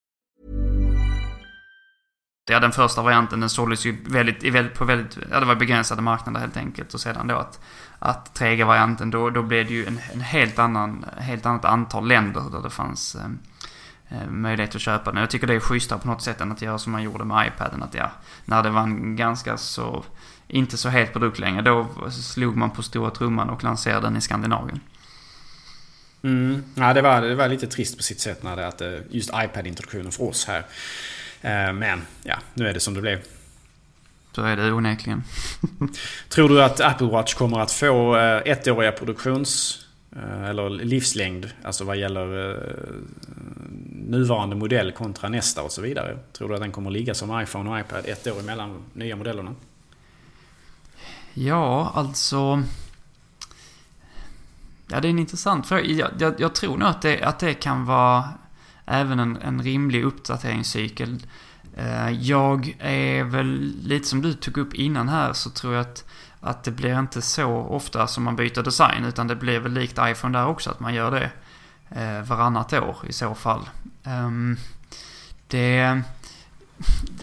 [2.45, 6.39] Ja, den första varianten den såldes ju väldigt, på väldigt, ja det var begränsade marknader
[6.39, 6.93] helt enkelt.
[6.93, 7.59] Och sedan då att,
[7.99, 12.07] att tredje varianten, då, då blev det ju en, en helt annan, helt annat antal
[12.07, 15.19] länder där det fanns eh, möjlighet att köpa den.
[15.19, 17.47] Jag tycker det är schysstare på något sätt än att göra som man gjorde med
[17.47, 17.83] iPaden.
[17.83, 18.11] Att ja,
[18.45, 20.03] när det var en ganska så,
[20.47, 24.21] inte så helt produkt längre, då slog man på stora trumman och lanserade den i
[24.21, 24.79] Skandinavien.
[26.23, 26.63] Mm.
[26.75, 29.29] Ja, det var, det var lite trist på sitt sätt när det att eh, just
[29.29, 30.65] iPad-introduktionen för oss här.
[31.41, 33.19] Men ja, nu är det som det blev.
[34.35, 35.23] Så är det onekligen.
[36.29, 39.77] Tror du att Apple Watch kommer att få ettåriga produktions...
[40.45, 42.57] Eller livslängd, alltså vad gäller
[44.11, 46.17] nuvarande modell kontra nästa och så vidare?
[46.33, 49.15] Tror du att den kommer att ligga som iPhone och iPad ett år emellan nya
[49.15, 49.55] modellerna?
[51.33, 52.63] Ja, alltså...
[54.87, 55.83] Ja, det är en intressant fråga.
[55.83, 58.29] Jag, jag, jag, tror nog att det, att det kan vara
[58.91, 61.25] även en, en rimlig uppdateringscykel.
[61.77, 66.05] Eh, jag är väl lite som du tog upp innan här så tror jag att,
[66.39, 69.99] att det blir inte så ofta som man byter design utan det blir väl likt
[70.01, 71.31] iPhone där också att man gör det
[71.89, 73.69] eh, varannat år i så fall.
[74.03, 74.57] Ehm,
[75.47, 76.01] det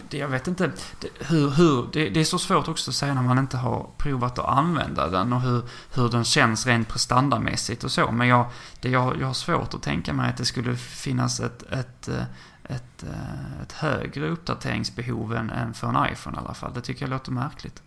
[0.09, 3.13] det, jag vet inte det, hur, hur det, det, är så svårt också att säga
[3.13, 5.61] när man inte har provat att använda den och hur,
[5.93, 8.11] hur den känns rent prestandamässigt och så.
[8.11, 8.45] Men jag,
[8.81, 12.23] det, jag, jag har svårt att tänka mig att det skulle finnas ett, ett, eh,
[12.63, 16.73] ett, eh, ett högre uppdateringsbehov än, än för en iPhone i alla fall.
[16.73, 17.81] Det tycker jag låter märkligt.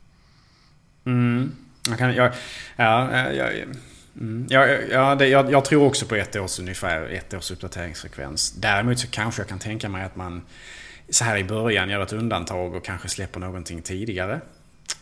[1.04, 1.52] Mm.
[1.88, 2.32] Jag kan, jag,
[2.76, 3.64] ja, eh, jag,
[4.20, 4.46] Mm.
[4.50, 8.52] Ja, ja det, jag, jag, tror också på ett års ungefär, ett års uppdateringsfrekvens.
[8.52, 10.42] Däremot så kanske jag kan tänka mig att man
[11.10, 14.40] så här i början gör ett undantag och kanske släpper någonting tidigare.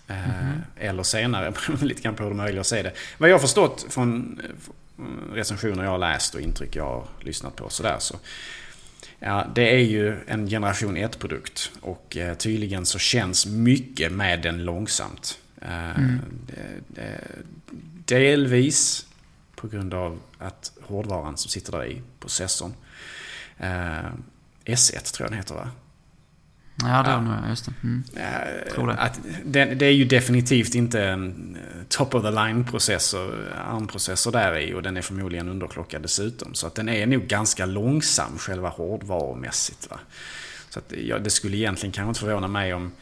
[0.07, 0.61] Mm -hmm.
[0.77, 2.93] Eller senare, lite grann på hur de väljer att se det.
[3.19, 4.41] Vad jag har förstått från
[5.33, 8.17] recensioner jag har läst och intryck jag har lyssnat på sådär så.
[9.19, 14.65] Ja, det är ju en generation 1-produkt och eh, tydligen så känns mycket med den
[14.65, 15.39] långsamt.
[15.63, 16.21] Mm.
[18.05, 19.07] Delvis
[19.57, 22.75] på grund av att hårdvaran som sitter där i, processorn.
[24.65, 25.71] S1 tror jag den heter va?
[26.85, 27.73] Ja, det är nog just det.
[27.83, 28.05] Mm.
[28.75, 28.93] Tror det.
[28.93, 34.59] Att det, det är ju definitivt inte en eh, top of the line-processor, ARM-processor där
[34.59, 36.55] i och den är förmodligen underklockad dessutom.
[36.55, 39.91] Så att den är nog ganska långsam själva hårdvarumässigt.
[39.91, 39.99] Va?
[40.69, 42.93] Så att, ja, det skulle egentligen kanske inte förvåna mig om...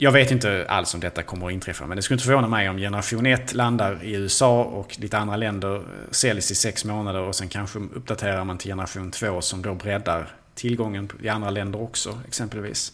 [0.00, 2.68] Jag vet inte alls om detta kommer att inträffa, men det skulle inte förvåna mig
[2.68, 7.20] om generation 1 landar i USA och lite andra länder eh, säljs i sex månader
[7.20, 11.82] och sen kanske uppdaterar man till generation 2 som då breddar tillgången i andra länder
[11.82, 12.92] också, exempelvis.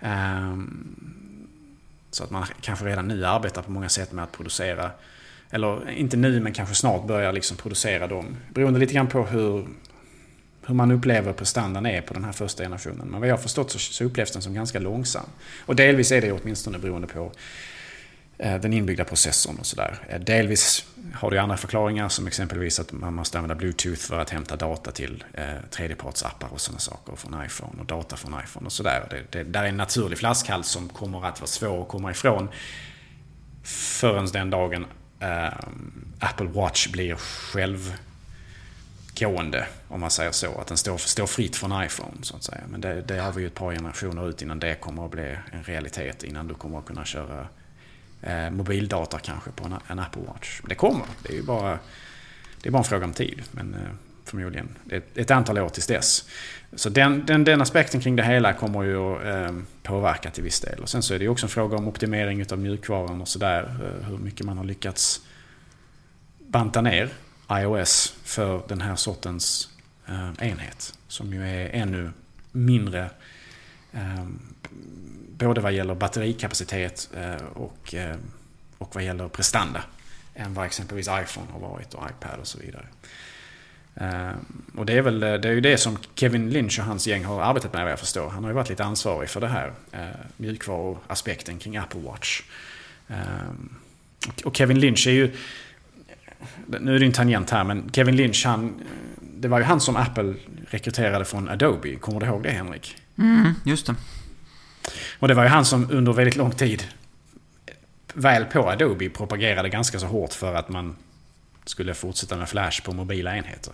[0.00, 0.96] Ehm,
[2.10, 4.90] så att man kanske redan nu arbetar på många sätt med att producera,
[5.50, 8.36] eller inte nu men kanske snart börjar liksom producera dem.
[8.54, 9.66] Beroende lite grann på hur,
[10.66, 13.08] hur man upplever prestandan är på den här första generationen.
[13.08, 15.26] Men vad jag har förstått så, så upplevs den som ganska långsam.
[15.58, 17.32] Och delvis är det åtminstone beroende på
[18.38, 19.98] Eh, den inbyggda processorn och sådär.
[20.08, 24.30] Eh, delvis har det andra förklaringar som exempelvis att man måste använda Bluetooth för att
[24.30, 28.72] hämta data till eh, tredjepartsappar och sådana saker från iPhone och data från iPhone och
[28.72, 29.06] sådär.
[29.10, 32.48] Det, det där är en naturlig flaskhals som kommer att vara svår att komma ifrån
[33.64, 34.86] förrän den dagen
[35.20, 35.52] eh,
[36.18, 40.60] Apple Watch blir självgående, om man säger så.
[40.60, 42.60] Att den står, står fritt från iPhone, så att säga.
[42.68, 45.36] Men det, det har vi ju ett par generationer ut innan det kommer att bli
[45.52, 46.24] en realitet.
[46.24, 47.48] Innan du kommer att kunna köra
[48.24, 50.60] eh, mobildata kanske på en, en, Apple Watch.
[50.68, 51.06] Det kommer.
[51.22, 51.78] Det är ju bara,
[52.62, 53.42] det är bara en fråga om tid.
[53.50, 53.80] Men eh,
[54.24, 56.28] förmodligen ett, ett, antal år tills dess.
[56.74, 60.60] Så den, den, den aspekten kring det hela kommer ju att eh, påverka till viss
[60.60, 60.80] del.
[60.80, 63.62] Och sen så är det ju också en fråga om optimering av mjukvaran och sådär.
[63.62, 65.20] Eh, hur mycket man har lyckats
[66.38, 67.10] banta ner
[67.50, 69.68] iOS för den här sortens
[70.06, 70.98] eh, enhet.
[71.08, 72.10] Som ju är ännu
[72.52, 73.10] mindre
[73.92, 74.24] eh,
[75.44, 78.16] både vad gäller batterikapacitet eh, och, eh,
[78.78, 79.82] och vad gäller prestanda
[80.34, 82.86] än vad exempelvis iPhone har varit och iPad och så vidare.
[83.94, 84.36] Eh,
[84.76, 87.42] och det är väl det är ju det som Kevin Lynch och hans gäng har
[87.42, 88.28] arbetat med vad jag förstår.
[88.28, 89.72] Han har ju varit lite ansvarig för det här
[90.36, 92.42] mjukvaruaspekten kring Apple Watch.
[94.44, 95.36] Och Kevin Lynch är ju
[96.66, 98.74] nu är det en tangent här, men Kevin Lynch, han,
[99.20, 100.34] det var ju han som Apple
[100.70, 101.96] rekryterade från Adobe.
[101.96, 102.96] Kommer du ihåg det Henrik?
[103.18, 103.94] Mm, just det.
[105.18, 106.84] Och det var ju han som under väldigt lång tid,
[108.14, 110.96] väl på Adobe, propagerade ganska så hårt för att man
[111.64, 113.72] skulle fortsätta med Flash på mobila enheter.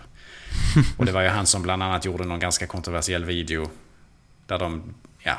[0.96, 3.70] Och det var ju han som bland annat gjorde någon ganska kontroversiell video
[4.46, 5.36] där de ja,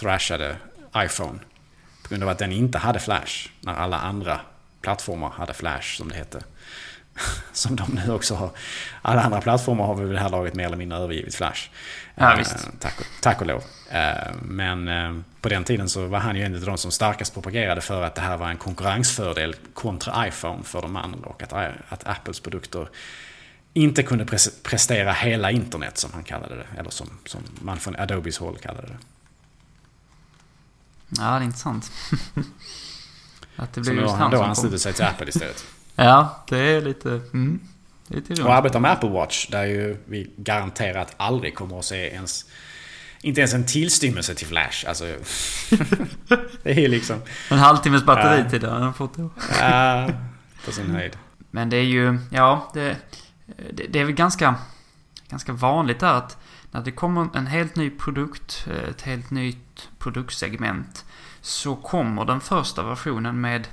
[0.00, 0.56] thrashade
[0.96, 1.38] iPhone.
[2.02, 4.40] På grund av att den inte hade Flash när alla andra
[4.80, 6.42] plattformar hade Flash som det hette.
[7.52, 8.50] Som de nu också har.
[9.02, 11.70] Alla andra plattformar har vi vid det här laget mer eller mindre övergivit Flash.
[12.14, 12.68] Ja, eh, visst.
[12.80, 13.62] Tack, tack och lov.
[13.94, 17.34] Eh, men eh, på den tiden så var han ju en av de som starkast
[17.34, 21.28] propagerade för att det här var en konkurrensfördel kontra iPhone för de andra.
[21.28, 21.52] Och att,
[21.88, 22.88] att Apples produkter
[23.72, 24.24] inte kunde
[24.62, 26.66] prestera hela internet som han kallade det.
[26.78, 28.98] Eller som, som man från Adobes håll kallade det.
[31.08, 31.92] Ja, det är intressant.
[33.56, 35.64] att det blir så nu har han då anslutit sig till Apple istället.
[35.96, 37.10] ja, det är lite...
[37.10, 37.60] Mm,
[38.08, 41.84] det är lite och arbetar med Apple Watch, där ju vi garanterat aldrig kommer att
[41.84, 42.44] se ens
[43.24, 44.88] inte ens en tillstymmelse till Flash.
[44.88, 45.04] Alltså,
[46.62, 47.22] det är liksom...
[47.50, 48.70] En halvtimmes batteritid ja.
[48.70, 49.30] har han fått då.
[49.60, 50.08] Ja,
[50.64, 51.16] på sin höjd.
[51.50, 52.96] Men det är ju, ja, det,
[53.72, 54.54] det, det är väl ganska,
[55.28, 56.38] ganska vanligt där att
[56.70, 61.04] när det kommer en helt ny produkt, ett helt nytt produktsegment,
[61.40, 63.68] så kommer den första versionen med,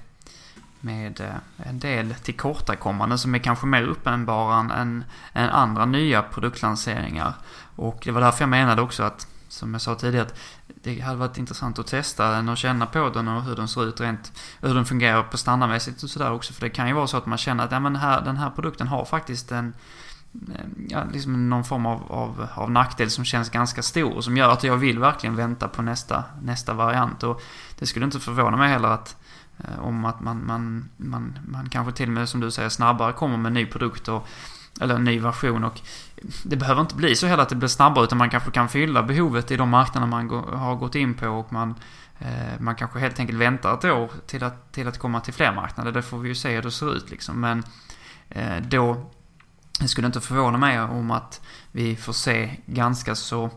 [0.79, 7.33] med eh, en del tillkortakommanden som är kanske mer uppenbara än, än andra nya produktlanseringar.
[7.75, 10.35] Och det var därför jag menade också att som jag sa tidigare, att
[10.83, 13.85] det hade varit intressant att testa den och känna på den och hur den ser
[13.85, 14.31] ut rent,
[14.61, 16.53] hur den fungerar på standardmässigt och sådär också.
[16.53, 18.49] För det kan ju vara så att man känner att ja, men här, den här
[18.49, 19.73] produkten har faktiskt en,
[20.33, 24.37] eh, ja, liksom någon form av, av, av nackdel som känns ganska stor och som
[24.37, 27.23] gör att jag vill verkligen vänta på nästa, nästa variant.
[27.23, 27.41] Och
[27.79, 29.17] det skulle inte förvåna mig heller att
[29.57, 33.13] eh, om att man, man, man, man kanske till och med som du säger snabbare
[33.13, 34.27] kommer med en ny produkt och
[34.80, 35.82] eller en ny version och
[36.43, 39.03] det behöver inte bli så heller att det blir snabbare utan man kanske kan fylla
[39.03, 41.76] behovet i de marknader man har gått in på och man,
[42.19, 45.53] eh, man kanske helt enkelt väntar ett år till att, till att komma till fler
[45.53, 45.91] marknader.
[45.91, 47.41] Det får vi ju se hur det ser ut liksom.
[47.41, 47.63] Men
[48.30, 49.11] eh, då
[49.80, 51.41] det skulle inte förvåna mig om att
[51.72, 53.49] vi får se ganska så,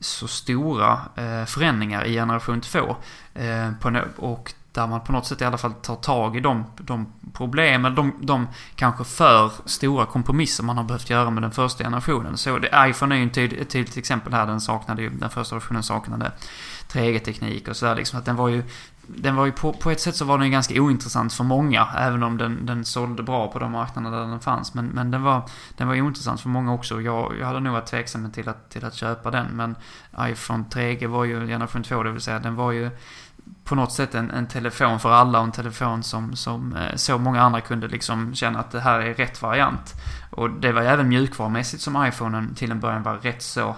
[0.00, 2.96] så stora eh, förändringar i generation 2.
[3.34, 3.70] Eh,
[4.16, 7.84] och där man på något sätt i alla fall tar tag i de, de problem,
[7.84, 12.36] eller de, de kanske för stora kompromisser man har behövt göra med den första generationen.
[12.36, 15.82] Så det, iPhone är ju ett tydligt exempel här, den saknade ju, den första versionen
[15.82, 16.32] saknade
[16.88, 18.18] 3G-teknik och sådär liksom.
[18.18, 18.62] Att den var ju
[19.06, 21.88] den var ju på, på ett sätt så var den ju ganska ointressant för många,
[21.98, 24.74] även om den, den sålde bra på de marknader där den fanns.
[24.74, 25.42] Men, men den, var,
[25.76, 27.00] den var ointressant för många också.
[27.00, 29.76] Jag, jag hade nog varit tveksam till att, till att köpa den, men
[30.20, 32.90] iPhone 3G var ju generation 2, det vill säga den var ju
[33.64, 37.18] på något sätt en, en telefon för alla och en telefon som, som eh, så
[37.18, 39.94] många andra kunde liksom känna att det här är rätt variant.
[40.30, 43.76] Och det var ju även mjukvarumässigt som iPhonen till en början var rätt så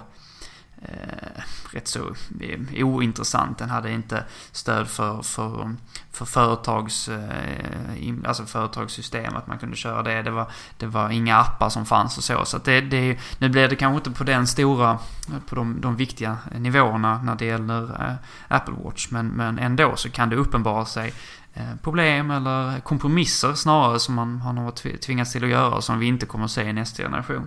[0.85, 3.59] eh, rätt så eh, ointressant.
[3.59, 5.76] Den hade inte stöd för, för,
[6.12, 10.22] för företags, eh, alltså företagssystem, att man kunde köra det.
[10.22, 10.47] Det var,
[10.78, 12.45] det var inga appar som fanns och så.
[12.45, 14.99] Så det, det, nu blir det kanske inte på den stora,
[15.47, 18.14] på de, de viktiga nivåerna när det gäller eh,
[18.49, 19.11] Apple Watch.
[19.11, 21.14] Men, men ändå så kan det uppenbara sig
[21.55, 26.07] eh, problem eller kompromisser snarare som man, man har tvingats till att göra som vi
[26.07, 27.47] inte kommer att se i nästa generation.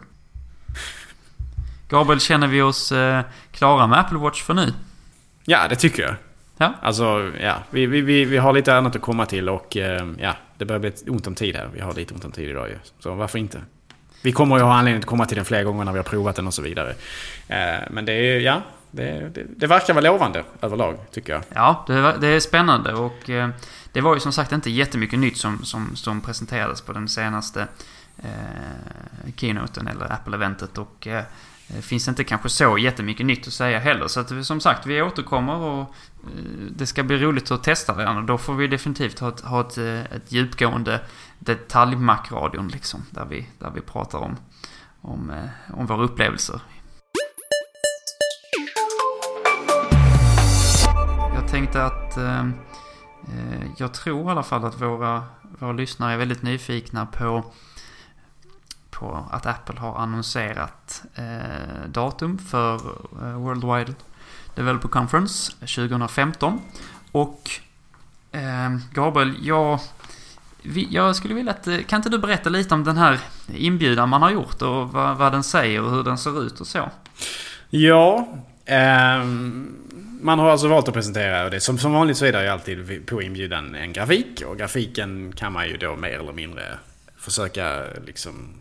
[1.89, 3.21] Gabriel, känner vi oss eh,
[3.51, 4.73] klara med Apple Watch för nu?
[5.45, 6.15] Ja, det tycker jag.
[6.57, 6.73] Ja.
[6.81, 7.55] Alltså, ja.
[7.69, 10.79] Vi, vi, vi, vi har lite annat att komma till och eh, ja, det börjar
[10.79, 11.69] bli ont om tid här.
[11.73, 12.75] Vi har lite ont om tid idag ju.
[12.99, 13.61] Så varför inte?
[14.21, 16.35] Vi kommer ju ha anledning att komma till den flera gånger när vi har provat
[16.35, 16.89] den och så vidare.
[17.47, 18.61] Eh, men det är, ja,
[18.91, 21.41] det, det, det, verkar vara lovande överlag, tycker jag.
[21.53, 23.49] Ja, det, det är spännande och eh,
[23.91, 27.67] det var ju som sagt inte jättemycket nytt som, som, som presenterades på den senaste
[28.17, 30.77] eh, keynoten eller Apple-eventet.
[30.77, 31.23] Och eh,
[31.67, 34.07] det finns inte kanske så jättemycket nytt att säga heller.
[34.07, 36.43] Så att som sagt, vi återkommer och eh,
[36.75, 38.17] det ska bli roligt att testa den.
[38.17, 41.01] Och då får vi definitivt ha ett, ha ett, eh, ett djupgående
[41.39, 43.05] detaljmackradion liksom.
[43.09, 44.37] Där vi, där vi pratar om,
[45.01, 46.59] om, om våra upplevelser.
[51.35, 52.47] Jag tänkte att eh,
[53.77, 55.23] jag tror i alla fall att våra,
[55.59, 57.43] våra lyssnare är väldigt nyfikna på
[58.99, 62.75] på att Apple har annonserat eh, datum för
[63.21, 63.93] eh, Worldwide
[64.55, 66.61] Developer Conference 2015.
[67.11, 67.49] Och
[68.31, 69.79] eh, Gabriel, jag,
[70.61, 73.19] vi, jag skulle vilja att, eh, kan inte du berätta lite om den här
[73.53, 76.67] inbjudan man har gjort och vad, vad den säger och hur den ser ut och
[76.67, 76.89] så?
[77.69, 78.27] Ja,
[78.65, 79.75] ehm,
[80.21, 81.59] man har alltså valt att presentera det.
[81.59, 85.53] Som, som vanligt så är det ju alltid på inbjudan en grafik och grafiken kan
[85.53, 86.63] man ju då mer eller mindre
[87.17, 88.53] försöka liksom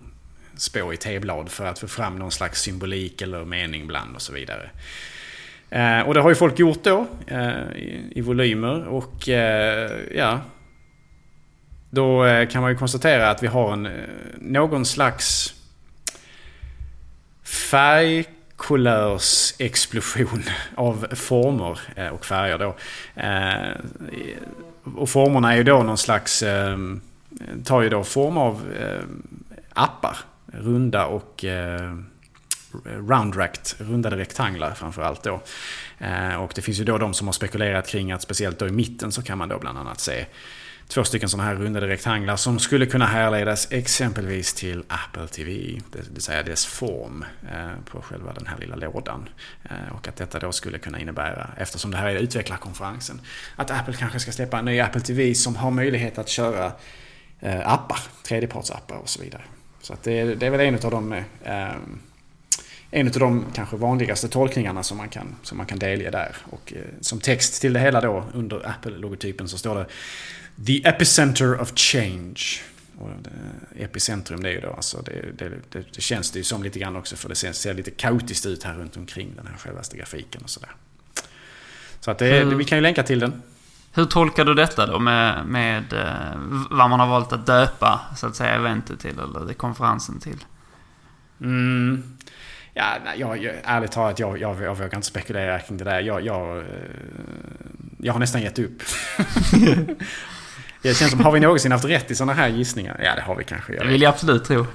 [0.56, 4.32] spå i teblad för att få fram någon slags symbolik eller mening bland och så
[4.32, 4.70] vidare.
[5.70, 10.40] Eh, och det har ju folk gjort då eh, i, i, volymer och eh, ja...
[11.90, 13.92] Då eh, kan man ju konstatera att vi har en, eh,
[14.38, 15.54] någon slags
[17.44, 20.42] färgkulörsexplosion
[20.74, 22.76] av former eh, och färger då.
[24.96, 26.44] Och formerna är ju då någon slags...
[27.64, 28.62] Tar ju då form av
[29.72, 30.16] appar
[30.60, 31.96] runda och eh,
[32.84, 35.42] round rect, rundade rektanglar framförallt då.
[35.98, 38.72] Eh, och det finns ju då de som har spekulerat kring att speciellt då i
[38.72, 40.26] mitten så kan man då bland annat se
[40.88, 45.80] två stycken sådana här rundade rektanglar som skulle kunna härledas exempelvis till Apple TV.
[45.92, 49.28] Det vill säga dess form eh, på själva den här lilla lådan.
[49.92, 53.20] Och att detta då skulle kunna innebära, eftersom det här är utvecklarkonferensen,
[53.56, 56.72] att Apple kanske ska släppa en ny Apple TV som har möjlighet att köra
[57.64, 59.42] appar, tredjepartsappar och så vidare.
[59.86, 61.74] Så att det, det är väl en av de eh,
[62.90, 66.36] en av de kanske vanligaste tolkningarna som man kan, som man kan delge där.
[66.50, 69.86] Och eh, som text till det hela då under Apple-logotypen så står det
[70.66, 72.40] The Epicenter of Change.
[72.98, 75.52] Och det, epicentrum det är ju då alltså, det, det,
[75.94, 78.62] det, känns det ju som lite grann också för det ser, ser lite kaotiskt ut
[78.62, 80.70] här runt omkring den här självaste grafiken och sådär.
[82.00, 83.42] Så att det, vi kan ju länka till den.
[83.96, 86.38] Hur tolkar du detta då med, med eh,
[86.70, 90.44] vad man har valt att döpa så att säga eventet till eller konferensen till?
[91.40, 92.02] Mm.
[92.74, 92.84] Ja,
[93.16, 96.00] jag, jag, ärligt talat, jag, jag, jag vågar inte spekulera kring det där.
[96.00, 96.64] Jag, jag, eh,
[97.98, 98.82] jag har nästan gett upp.
[100.82, 103.00] det känns som, har vi någonsin haft rätt i sådana här gissningar?
[103.04, 103.72] Ja, det har vi kanske.
[103.72, 104.66] Det vill jag absolut tro.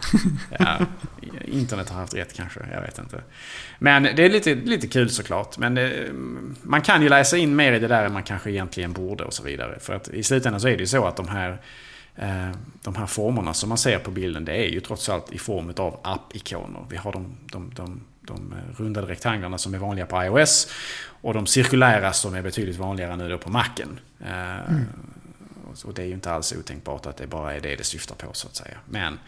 [0.60, 0.78] ja,
[1.52, 3.22] internet har haft rätt kanske, jag vet inte.
[3.80, 5.58] Men det är lite, lite kul såklart.
[5.58, 6.10] Men det,
[6.62, 9.34] man kan ju läsa in mer i det där än man kanske egentligen borde och
[9.34, 9.80] så vidare.
[9.80, 11.62] För att i slutändan så är det ju så att de här,
[12.16, 12.52] eh,
[12.84, 15.74] de här formerna som man ser på bilden, det är ju trots allt i form
[15.78, 16.86] av app-ikoner.
[16.90, 20.72] Vi har de, de, de, de rundade rektanglarna som är vanliga på iOS.
[21.22, 24.00] Och de cirkulära som är betydligt vanligare nu då på Macen.
[24.20, 24.86] Eh, mm.
[25.84, 28.34] Och det är ju inte alls otänkbart att det bara är det det syftar på
[28.34, 28.78] så att säga.
[28.90, 29.20] Men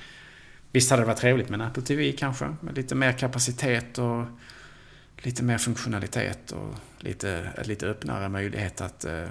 [0.73, 4.25] Visst hade det varit trevligt med en Apple TV kanske, med lite mer kapacitet och
[5.17, 9.27] lite mer funktionalitet och lite, lite öppnare möjlighet att eh,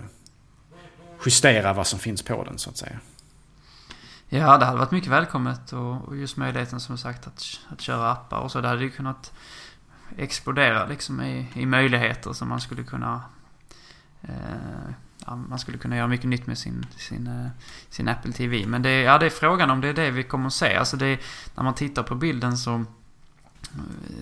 [1.24, 3.00] justera vad som finns på den så att säga.
[4.28, 8.38] Ja, det hade varit mycket välkommet och just möjligheten som sagt att, att köra appar
[8.38, 8.60] och så.
[8.60, 9.32] Det hade ju kunnat
[10.16, 13.22] explodera liksom i, i möjligheter som man skulle kunna
[14.20, 14.92] eh,
[15.26, 17.50] ja, man skulle kunna göra mycket nytt med sin, sin, eh,
[17.88, 18.66] sin Apple TV.
[18.66, 20.76] Men det, ja, det är frågan om det är det vi kommer att se.
[20.76, 21.20] Alltså det,
[21.54, 22.84] när man tittar på bilden så eh,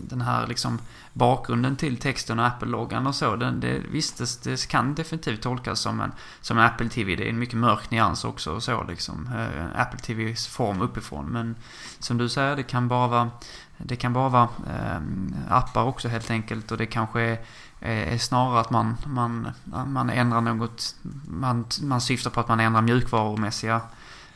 [0.09, 0.79] den här liksom
[1.13, 3.37] bakgrunden till texten och Apple-loggan och så.
[3.37, 7.17] Den, det, visst, det, det, kan definitivt tolkas som en, som en Apple TV.
[7.17, 9.31] Det är en mycket mörk nyans också och så liksom.
[9.37, 11.27] Eh, Apple TVs form uppifrån.
[11.27, 11.57] Men
[11.99, 13.31] som du säger, det kan bara vara,
[13.79, 15.01] det kan bara vara eh,
[15.49, 16.73] appar också helt enkelt.
[16.73, 17.39] Och det kanske är,
[17.81, 19.49] är snarare att man, man,
[19.87, 20.97] man ändrar något.
[21.29, 23.81] Man, man syftar på att man ändrar mjukvarumässiga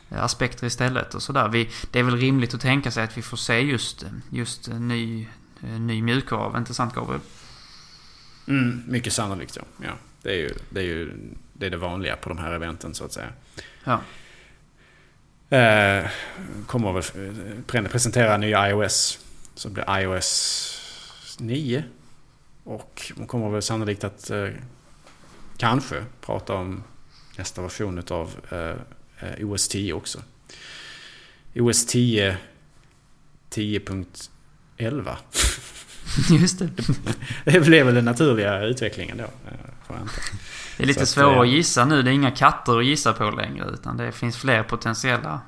[0.09, 1.67] aspekter istället och sådär.
[1.91, 5.27] Det är väl rimligt att tänka sig att vi får se just, just ny,
[5.61, 6.57] ny mjukvara.
[6.57, 7.21] Inte sant Gabriel?
[8.47, 9.63] Mm, mycket sannolikt ja.
[9.81, 9.91] ja.
[10.21, 11.11] Det, är ju, det är ju
[11.53, 13.29] det, är det vanliga på de här eventen så att säga.
[13.83, 14.01] Ja.
[15.57, 16.09] Eh,
[16.65, 19.19] kommer väl presentera nya iOS.
[19.55, 21.83] Så blir iOS 9.
[22.65, 24.47] Och man kommer väl sannolikt att eh,
[25.57, 26.83] kanske prata om
[27.37, 30.19] nästa version av eh, eh, OS 10 också.
[31.55, 32.37] OS 10
[33.49, 35.15] 10.11.
[36.39, 36.69] Just det.
[37.51, 39.23] det blev väl den naturliga utvecklingen då.
[39.23, 39.95] Eh,
[40.77, 42.01] Det är lite svårare att eh, gissa nu.
[42.01, 43.65] Det är inga katter att gissa på längre.
[43.73, 45.41] Utan det finns fler potentiella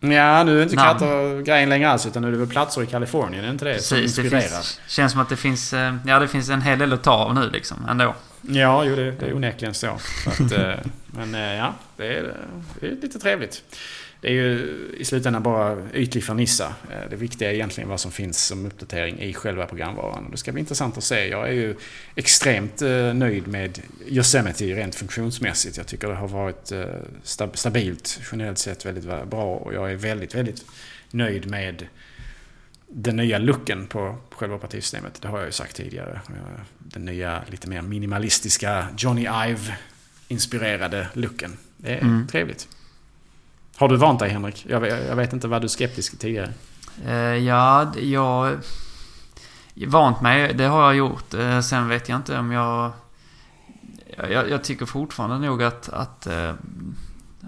[0.00, 2.06] Ja, nu är inte katter grejen längre alls.
[2.06, 3.74] Utan nu är det väl platser i Kalifornien, är inte det?
[3.74, 4.24] Precis, som.
[4.24, 7.02] Det finns, känns som att det finns, eh, ja, det finns en hel del att
[7.02, 8.14] ta av nu liksom, ändå.
[8.42, 9.98] Ja, jo, det, det är onekligen så.
[10.24, 10.52] så att,
[11.06, 12.34] men ja, det är,
[12.80, 13.62] det är lite trevligt
[14.20, 16.74] det är ju i slutändan bara ytlig fernissa.
[16.90, 20.30] Eh, det viktiga är egentligen vad som finns som uppdatering i själva programvaran.
[20.30, 21.28] Det ska bli intressant att se.
[21.28, 21.76] Jag är ju
[22.14, 25.76] extremt eh, nöjd med Yosemite rent funktionsmässigt.
[25.76, 26.84] Jag tycker det har varit eh,
[27.54, 29.56] stabilt, generellt sett väldigt bra.
[29.56, 30.64] Och jag är väldigt, väldigt
[31.10, 31.86] nöjd med
[32.86, 35.22] den nya looken på själva partisystemet.
[35.22, 36.20] Det har jag ju sagt tidigare.
[36.78, 41.56] Den nya, lite mer minimalistiska Johnny Ive-inspirerade looken.
[41.76, 42.26] Det är mm.
[42.26, 42.68] trevligt.
[43.80, 44.66] Har du vant dig Henrik?
[44.68, 46.52] Jag, jag vet inte, var du skeptisk tidigare?
[47.06, 48.58] Uh, ja, jag...
[49.86, 51.34] Vant mig, det har jag gjort.
[51.34, 52.92] Uh, sen vet jag inte om jag...
[54.30, 56.54] Jag, jag tycker fortfarande nog att, att, uh,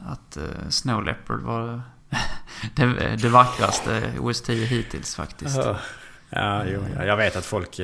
[0.07, 1.83] att uh, Snow Leopard var
[2.75, 5.59] det, det vackraste OS10 hittills faktiskt.
[6.31, 7.77] Ja, jo, jag vet att folk...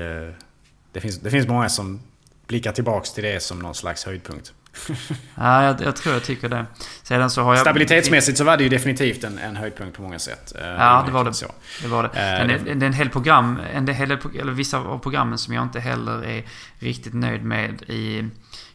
[0.92, 2.00] Det finns, det finns många som
[2.46, 4.52] blickar tillbaks till det som någon slags höjdpunkt.
[5.34, 6.66] ja, jag, jag, tror jag tycker det.
[7.02, 7.60] Sedan så har jag...
[7.60, 10.54] Stabilitetsmässigt så var det ju definitivt en, en höjdpunkt på många sätt.
[10.60, 11.34] Eh, ja, det var det.
[11.34, 11.46] Så.
[11.82, 12.10] det, var det.
[12.14, 15.62] Men det, det är en hel program, en del, eller vissa av programmen som jag
[15.62, 16.44] inte heller är
[16.78, 18.24] riktigt nöjd med i,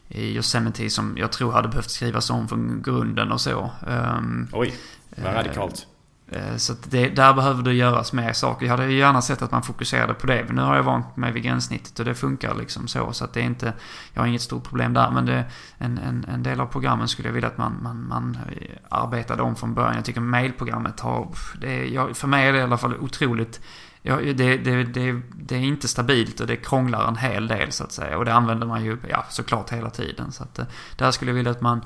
[0.08, 3.70] i Yosemite som jag tror hade behövt skrivas om från grunden och så.
[3.86, 4.74] Um, Oj,
[5.16, 5.86] vad radikalt.
[6.34, 8.66] Eh, så det, där behöver det göras mer saker.
[8.66, 10.44] Jag hade ju gärna sett att man fokuserade på det.
[10.46, 13.12] Men nu har jag vant mig vid gränssnittet och det funkar liksom så.
[13.12, 13.72] Så att det är inte...
[14.12, 15.10] Jag har inget stort problem där.
[15.10, 15.44] Men det,
[15.78, 19.42] en, en, en del av programmen skulle jag vilja att man, man, man eh, arbetade
[19.42, 19.94] om från början.
[19.94, 21.28] Jag tycker mailprogrammet har...
[21.60, 23.60] Det är, för mig är det i alla fall otroligt...
[24.06, 27.84] Ja, det, det, det, det, är inte stabilt och det krånglar en hel del så
[27.84, 28.18] att säga.
[28.18, 30.32] Och det använder man ju ja, såklart hela tiden.
[30.32, 30.64] Så att eh,
[30.96, 31.84] där skulle jag vilja att man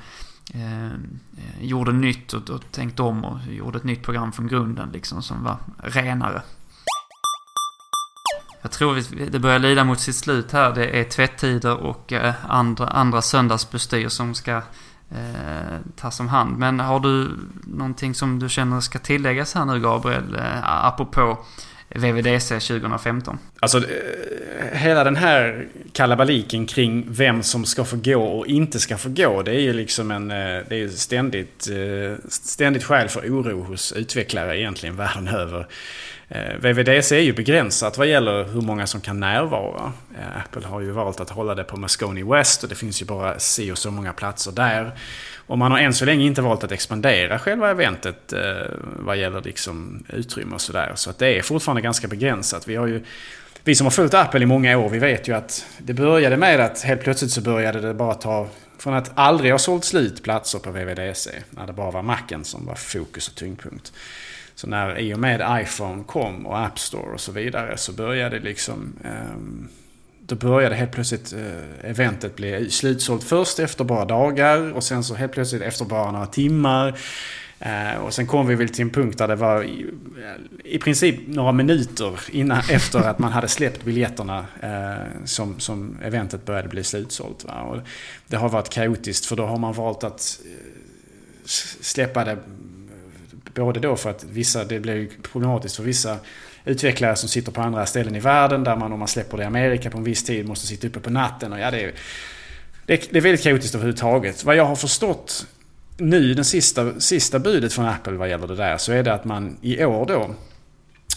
[0.54, 4.90] Ehm, eh, gjorde nytt och, och tänkte om och gjorde ett nytt program från grunden
[4.92, 6.42] liksom som var renare.
[8.62, 10.72] Jag tror det börjar lida mot sitt slut här.
[10.74, 14.56] Det är tvättider och eh, andra, andra söndagsbestyr som ska
[15.10, 16.58] eh, tas om hand.
[16.58, 17.30] Men har du
[17.64, 20.34] någonting som du känner ska tilläggas här nu Gabriel?
[20.34, 21.38] Eh, apropå
[21.88, 23.38] VVDC 2015.
[23.60, 28.96] Alltså eh, hela den här kalabaliken kring vem som ska få gå och inte ska
[28.96, 29.42] få gå.
[29.42, 33.92] Det är ju liksom en eh, det är ständigt, eh, ständigt skäl för oro hos
[33.92, 35.66] utvecklare egentligen världen över.
[36.30, 39.92] Eh, VVDC är ju begränsat vad gäller hur många som kan närvara.
[40.18, 43.06] Eh, Apple har ju valt att hålla det på Moscone West och det finns ju
[43.06, 44.92] bara si och så många platser där.
[45.46, 48.40] Och man har än så länge inte valt att expandera själva eventet eh,
[48.80, 50.92] vad gäller liksom utrymme och sådär.
[50.94, 52.68] Så att det är fortfarande ganska begränsat.
[52.68, 53.04] Vi, har ju,
[53.64, 56.60] vi som har följt Apple i många år, vi vet ju att det började med
[56.60, 58.48] att helt plötsligt så började det bara ta...
[58.78, 62.66] Från att aldrig ha sålt slut platser på VVDC, när det bara var Macen som
[62.66, 63.92] var fokus och tyngdpunkt.
[64.58, 68.38] Så när i och med iPhone kom och App Store och så vidare så började
[68.38, 68.92] liksom...
[69.04, 69.68] Ehm,
[70.20, 75.14] då började helt plötsligt eh, eventet bli slutsålt först efter bara dagar och sen så
[75.14, 76.98] helt plötsligt efter bara några timmar.
[77.58, 79.86] Eh, och sen kom vi väl till en punkt där det var i,
[80.22, 85.98] eh, i princip några minuter innan, efter att man hade släppt biljetterna eh, som, som
[86.02, 87.44] eventet började bli slutsålt.
[87.44, 87.62] Va?
[87.62, 87.78] Och
[88.26, 90.50] det har varit kaotiskt för då har man valt att eh,
[91.80, 92.38] släppa det
[93.58, 96.16] både då för att vissa, det blir problematiskt för vissa
[96.64, 99.46] utvecklare som sitter på andra ställen i världen där man om man släpper det i
[99.46, 101.52] Amerika på en viss tid måste sitta uppe på natten.
[101.52, 101.92] Och ja, det är,
[102.86, 104.44] det, det är väldigt kaotiskt överhuvudtaget.
[104.44, 105.46] Vad jag har förstått
[105.96, 109.24] nu, den sista, sista budet från Apple vad gäller det där, så är det att
[109.24, 110.30] man i år då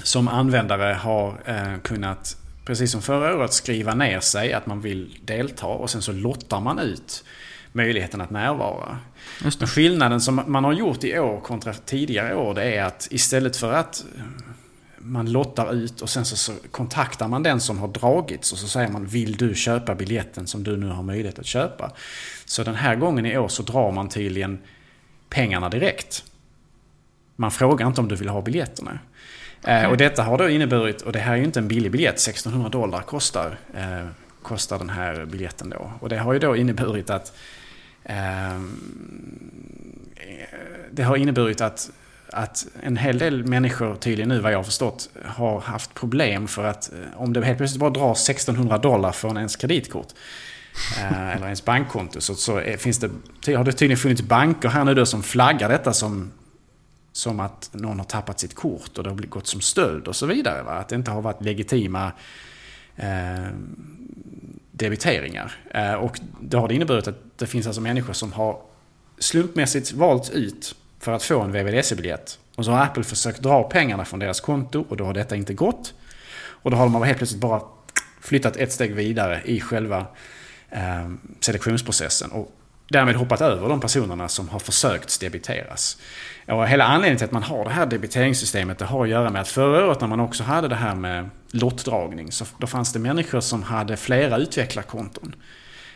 [0.04, 5.20] som användare har eh, kunnat, precis som förra året, skriva ner sig att man vill
[5.26, 7.24] delta och sen så lottar man ut
[7.72, 8.98] möjligheten att närvara.
[9.42, 13.58] Men skillnaden som man har gjort i år kontra tidigare år det är att istället
[13.58, 14.06] för att
[14.98, 18.90] man lottar ut och sen så, kontaktar man den som har dragits och så säger
[18.90, 21.92] man vill du köpa biljetten som du nu har möjlighet att köpa.
[22.46, 24.60] Så den här gången i år så drar man tydligen
[25.30, 26.24] pengarna direkt.
[27.36, 29.00] Man frågar inte om du vill ha biljetterna.
[29.62, 29.86] Okay.
[29.86, 32.70] Och detta har då inneburit, och det här är ju inte en billig biljett, 1600
[32.70, 34.08] dollar kostar, eh,
[34.42, 35.92] kostar den här biljetten då.
[36.00, 37.61] Och det har ju då inneburit att eh,
[38.04, 38.80] Ehm,
[40.92, 41.92] det har inneburit att,
[42.30, 46.64] att en hel del människor tydligen nu vad jag har förstått har haft problem för
[46.64, 50.08] att eh, om det helt plötsligt bara drar 1600 dollar från ens kreditkort
[50.98, 54.94] eh, eller ens bankkonto så, så finns det, har det tydligen funnits banker här nu
[54.94, 56.32] då som flaggar detta som
[57.12, 60.26] som att någon har tappat sitt kort och det har gått som stöld och så
[60.26, 60.64] vidare.
[60.64, 60.72] Va?
[60.72, 62.12] Att det inte har varit legitima
[62.96, 63.48] eh,
[64.82, 65.56] debiteringar.
[65.74, 68.62] Eh, och det har det inneburit att det finns alltså människor som har
[69.20, 72.40] slumpmässigt valt ut för att få en VVDC-biljett.
[72.56, 75.54] Och så har Apple försökt dra pengarna från deras konto och då har detta inte
[75.54, 75.94] gått.
[76.64, 77.62] Och då har de helt plötsligt bara
[78.22, 80.06] flyttat ett steg vidare i själva
[80.70, 81.10] eh,
[81.40, 82.32] selektionsprocessen.
[82.32, 82.52] Och
[82.92, 85.98] därmed hoppat över de personerna som har försökt debiteras.
[86.48, 89.42] Och hela anledningen till att man har det här debiteringssystemet det har att göra med
[89.42, 93.00] att förra året när man också hade det här med lottdragning så då fanns det
[93.00, 95.36] människor som hade flera utvecklarkonton.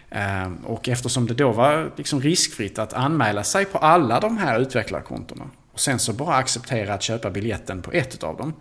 [0.10, 4.60] Ehm, och eftersom det då var liksom riskfritt att anmäla sig på alla de här
[4.60, 8.54] utvecklarkontona och sen så bara acceptera att köpa biljetten på ett av dem.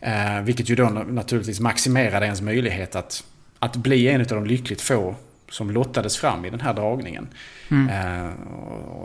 [0.00, 3.24] Ehm, vilket ju då naturligtvis maximerade ens möjlighet att,
[3.58, 5.14] att bli en av de lyckligt få
[5.50, 7.28] som lottades fram i den här dragningen.
[7.68, 7.88] Mm.
[7.88, 8.30] Eh,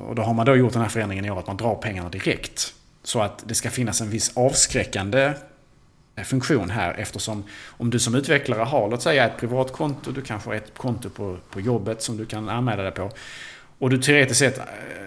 [0.07, 2.09] och då har man då gjort den här förändringen i år att man drar pengarna
[2.09, 2.73] direkt.
[3.03, 5.33] Så att det ska finnas en viss avskräckande
[6.15, 10.49] eh, funktion här eftersom om du som utvecklare har, låt säga ett privatkonto, du kanske
[10.49, 13.11] har ett konto på, på jobbet som du kan anmäla dig på.
[13.79, 14.59] Och du teoretiskt sett,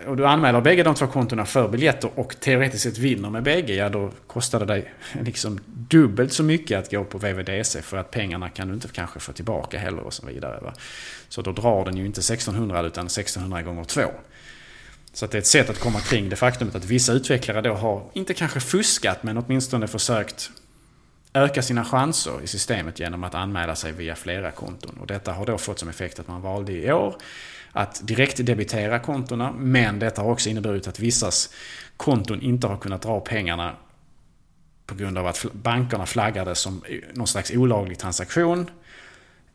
[0.06, 3.74] och du anmäler bägge de två kontona för biljetter och teoretiskt sett vinner med bägge,
[3.74, 4.92] ja då kostar det dig
[5.22, 9.20] liksom dubbelt så mycket att gå på VVDC för att pengarna kan du inte kanske
[9.20, 10.60] få tillbaka heller och så vidare.
[10.60, 10.72] Va?
[11.28, 14.02] Så då drar den ju inte 1600 utan 1600 gånger 2.
[15.12, 18.02] Så det är ett sätt att komma kring det faktumet att vissa utvecklare då har,
[18.12, 20.50] inte kanske fuskat, men åtminstone försökt
[21.34, 24.98] öka sina chanser i systemet genom att anmäla sig via flera konton.
[25.00, 27.16] Och detta har då fått som effekt att man valde i år
[27.78, 29.52] att direkt debitera kontona.
[29.52, 31.50] Men detta har också inneburit att vissas
[31.96, 33.76] konton inte har kunnat dra pengarna
[34.86, 36.82] på grund av att bankerna flaggade som
[37.14, 38.70] någon slags olaglig transaktion.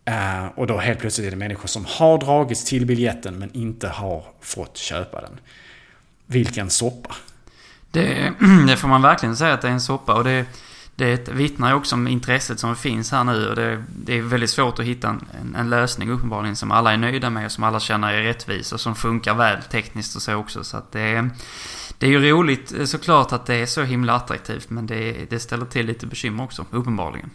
[0.09, 3.87] Uh, och då helt plötsligt är det människor som har dragits till biljetten men inte
[3.87, 5.39] har fått köpa den.
[6.25, 7.15] Vilken soppa.
[7.91, 8.33] Det,
[8.67, 10.13] det, får man verkligen säga att det är en soppa.
[10.13, 10.45] Och det,
[10.95, 13.47] det vittnar ju också om intresset som finns här nu.
[13.47, 16.97] Och det, det är väldigt svårt att hitta en, en, lösning uppenbarligen som alla är
[16.97, 20.35] nöjda med och som alla känner är rättvis och som funkar väl tekniskt och så
[20.35, 20.63] också.
[20.63, 21.29] Så att det,
[21.97, 25.39] det är ju roligt eh, såklart att det är så himla attraktivt men det, det
[25.39, 27.29] ställer till lite bekymmer också, uppenbarligen.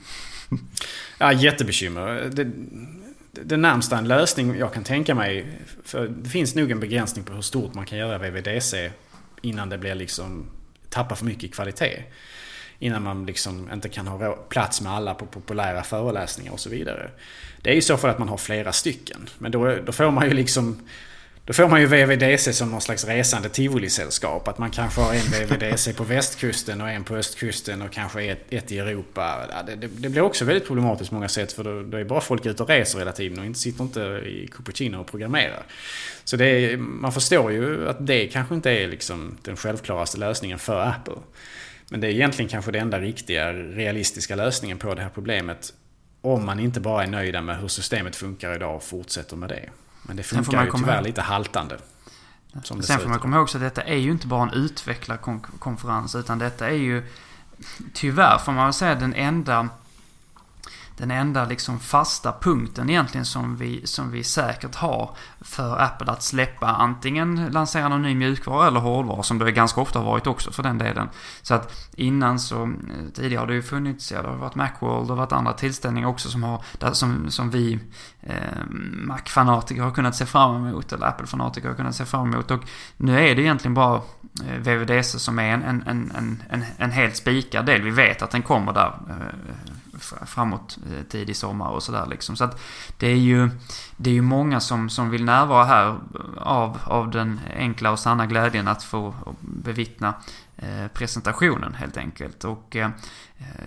[1.19, 2.31] Ja, jättebekymmer.
[2.33, 2.51] Det,
[3.31, 7.33] det närmsta en lösning jag kan tänka mig, för det finns nog en begränsning på
[7.33, 8.91] hur stort man kan göra VVDC
[9.43, 10.47] innan det blir liksom,
[10.89, 12.05] tappar för mycket i kvalitet.
[12.79, 17.11] Innan man liksom inte kan ha plats med alla på populära föreläsningar och så vidare.
[17.63, 19.29] Det är ju så för att man har flera stycken.
[19.39, 20.89] Men då, då får man ju liksom
[21.49, 24.49] då får man ju VVDC som någon slags resande tivolisällskap.
[24.49, 28.45] Att man kanske har en VVDC på västkusten och en på östkusten och kanske ett,
[28.51, 29.47] ett i Europa.
[29.67, 32.21] Det, det, det, blir också väldigt problematiskt på många sätt för då, då är bara
[32.21, 35.63] folk ute och reser hela tiden och inte sitter inte i Cupertino och programmerar.
[36.25, 40.59] Så det är, man förstår ju att det kanske inte är liksom den självklaraste lösningen
[40.59, 41.17] för Apple.
[41.91, 45.73] Men det är egentligen kanske den enda riktiga, realistiska lösningen på det här problemet.
[46.21, 49.69] Om man inte bara är nöjda med hur systemet funkar idag och fortsätter med det.
[50.03, 51.07] Men det funkar ju tyvärr ihåg.
[51.07, 51.79] lite haltande.
[52.65, 56.69] Sen får man komma ihåg att detta är ju inte bara en utvecklarkonferens utan detta
[56.69, 57.03] är ju
[57.95, 59.69] tyvärr får man väl säga den enda
[60.99, 66.23] den enda liksom fasta punkten egentligen som vi, som vi säkert har för Apple att
[66.23, 70.53] släppa antingen lansera någon ny mjukvara eller hårdvara som det ganska ofta har varit också
[70.53, 71.09] för den delen.
[71.43, 75.07] Så att innan så, eh, tidigare har det ju funnits, ja det har varit Macworld,
[75.07, 77.79] det har varit andra tillställningar också som har, där, som, som vi
[78.21, 78.35] eh,
[78.91, 82.51] Mac-fanatiker har kunnat se fram emot, eller Apple-fanatiker har kunnat se fram emot.
[82.51, 82.61] Och
[82.97, 83.97] nu är det egentligen bara
[84.47, 87.83] eh, VVDC som är en, en, en, en, en helt spikad del.
[87.83, 88.99] Vi vet att den kommer där.
[89.09, 89.75] Eh,
[90.27, 92.37] Framåt eh, tidig sommar och sådär liksom.
[92.37, 92.61] Så att
[92.97, 93.51] det är ju,
[93.97, 95.99] det är ju många som, som vill närvara här
[96.37, 100.15] av, av den enkla och sanna glädjen att få bevittna
[100.57, 102.45] eh, presentationen helt enkelt.
[102.45, 102.91] Och eh,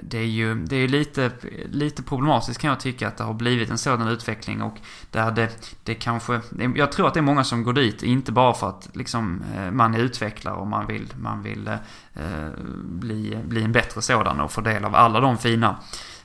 [0.01, 1.31] det är ju det är lite,
[1.65, 4.77] lite problematiskt kan jag tycka att det har blivit en sådan utveckling och
[5.11, 6.41] där det, det kanske...
[6.75, 9.95] Jag tror att det är många som går dit, inte bara för att liksom, man
[9.95, 11.67] är utvecklare och man vill, man vill
[12.13, 12.49] eh,
[12.83, 15.77] bli, bli en bättre sådan och få del av alla de fina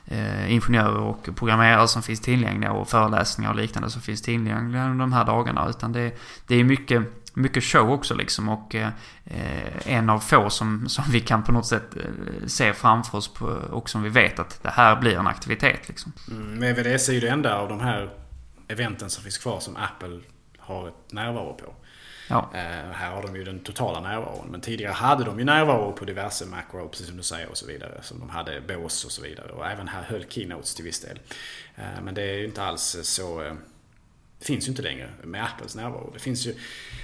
[0.07, 4.99] eh, ingenjörer och programmerare som finns tillgängliga och föreläsningar och liknande som finns tillgängliga under
[4.99, 5.69] de här dagarna.
[5.69, 7.03] Utan det, det är mycket
[7.37, 8.89] mycket show också liksom och eh,
[9.85, 13.45] en av få som, som vi kan på något sätt eh, se framför oss på,
[13.45, 16.13] och som vi vet att det här blir en aktivitet liksom.
[16.31, 18.09] Mm, med VDC är ju det enda av de här
[18.67, 20.19] eventen som finns kvar som Apple
[20.59, 21.73] har ett närvaro på.
[22.27, 22.49] Ja.
[22.53, 24.47] Eh, här har de ju den totala närvaron.
[24.51, 27.65] Men tidigare hade de ju närvaro på diverse Macworld, precis som du säger, och så
[27.65, 27.99] vidare.
[28.01, 29.51] Som de hade bås och så vidare.
[29.51, 31.19] Och även här höll Keynotes till viss del.
[31.75, 33.43] Eh, men det är ju inte alls så...
[33.43, 33.53] Eh,
[34.39, 36.11] det finns ju inte längre med Apples närvaro.
[36.13, 36.55] Det finns ju...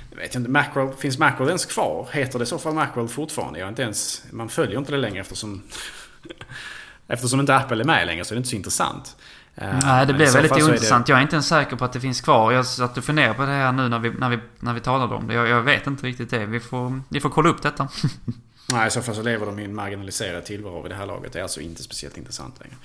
[0.09, 2.09] Jag vet inte, Macworld, finns Macworld ens kvar?
[2.11, 3.59] Heter det i så fall Macworld fortfarande?
[3.59, 5.63] Jag inte ens, man följer inte det längre eftersom...
[7.07, 9.15] eftersom inte Apple är med längre så är det inte så intressant.
[9.55, 11.05] Eh, Nej, det blev väldigt ointressant.
[11.05, 11.11] Det...
[11.11, 12.51] Jag är inte ens säker på att det finns kvar.
[12.51, 15.15] Jag satt och funderade på det här nu när vi, när vi, när vi talade
[15.15, 15.33] om det.
[15.33, 16.45] Jag, jag vet inte riktigt det.
[16.45, 17.87] Vi får, vi får kolla upp detta.
[18.71, 21.33] Nej, i så fall så lever de i en marginaliserad tillvaro vid det här laget.
[21.33, 22.75] Det är alltså inte speciellt intressant längre.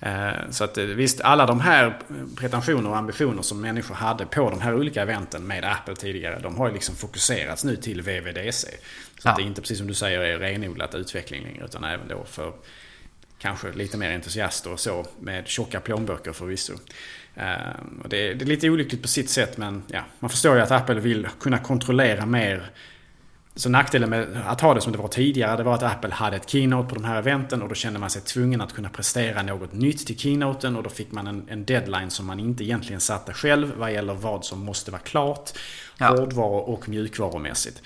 [0.00, 1.98] Eh, så att eh, visst, alla de här
[2.36, 6.56] pretensioner och ambitioner som människor hade på de här olika eventen med Apple tidigare, de
[6.56, 8.68] har ju liksom fokuserats nu till VVDC.
[9.18, 9.30] Så ja.
[9.30, 12.24] att det är inte precis som du säger är renodlat utveckling längre, utan även då
[12.24, 12.52] för
[13.38, 16.74] kanske lite mer entusiaster och så med tjocka plånböcker förvisso.
[18.02, 20.62] Och det, är, det är lite olyckligt på sitt sätt men ja, man förstår ju
[20.62, 22.70] att Apple vill kunna kontrollera mer.
[23.54, 26.36] Så nackdelen med att ha det som det var tidigare det var att Apple hade
[26.36, 29.42] ett keynote på de här eventen och då kände man sig tvungen att kunna prestera
[29.42, 33.00] något nytt till keynoten och då fick man en, en deadline som man inte egentligen
[33.00, 35.50] satte själv vad gäller vad som måste vara klart.
[35.98, 36.08] Ja.
[36.08, 37.82] Hårdvaru och mjukvarumässigt.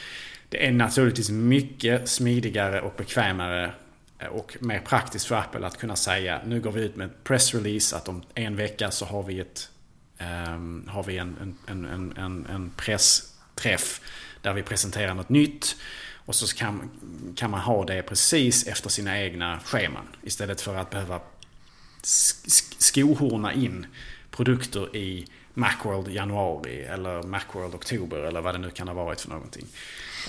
[0.49, 3.73] Det är naturligtvis mycket smidigare och bekvämare
[4.21, 7.25] Eh, och mer praktiskt för Apple att kunna säga nu går vi ut med ett
[7.25, 9.69] pressrelease att om en vecka så har vi, ett,
[10.49, 14.01] um, har vi en, en, en, en, en pressträff
[14.43, 15.77] där vi presenterar något nytt.
[16.27, 16.91] Och så kan,
[17.37, 20.07] kan man ha det precis efter sina egna scheman.
[20.23, 21.21] Istället för att behöva
[22.79, 23.87] skohorna in
[24.31, 29.29] produkter i Macworld januari eller Macworld oktober eller vad det nu kan ha varit för
[29.29, 29.67] någonting.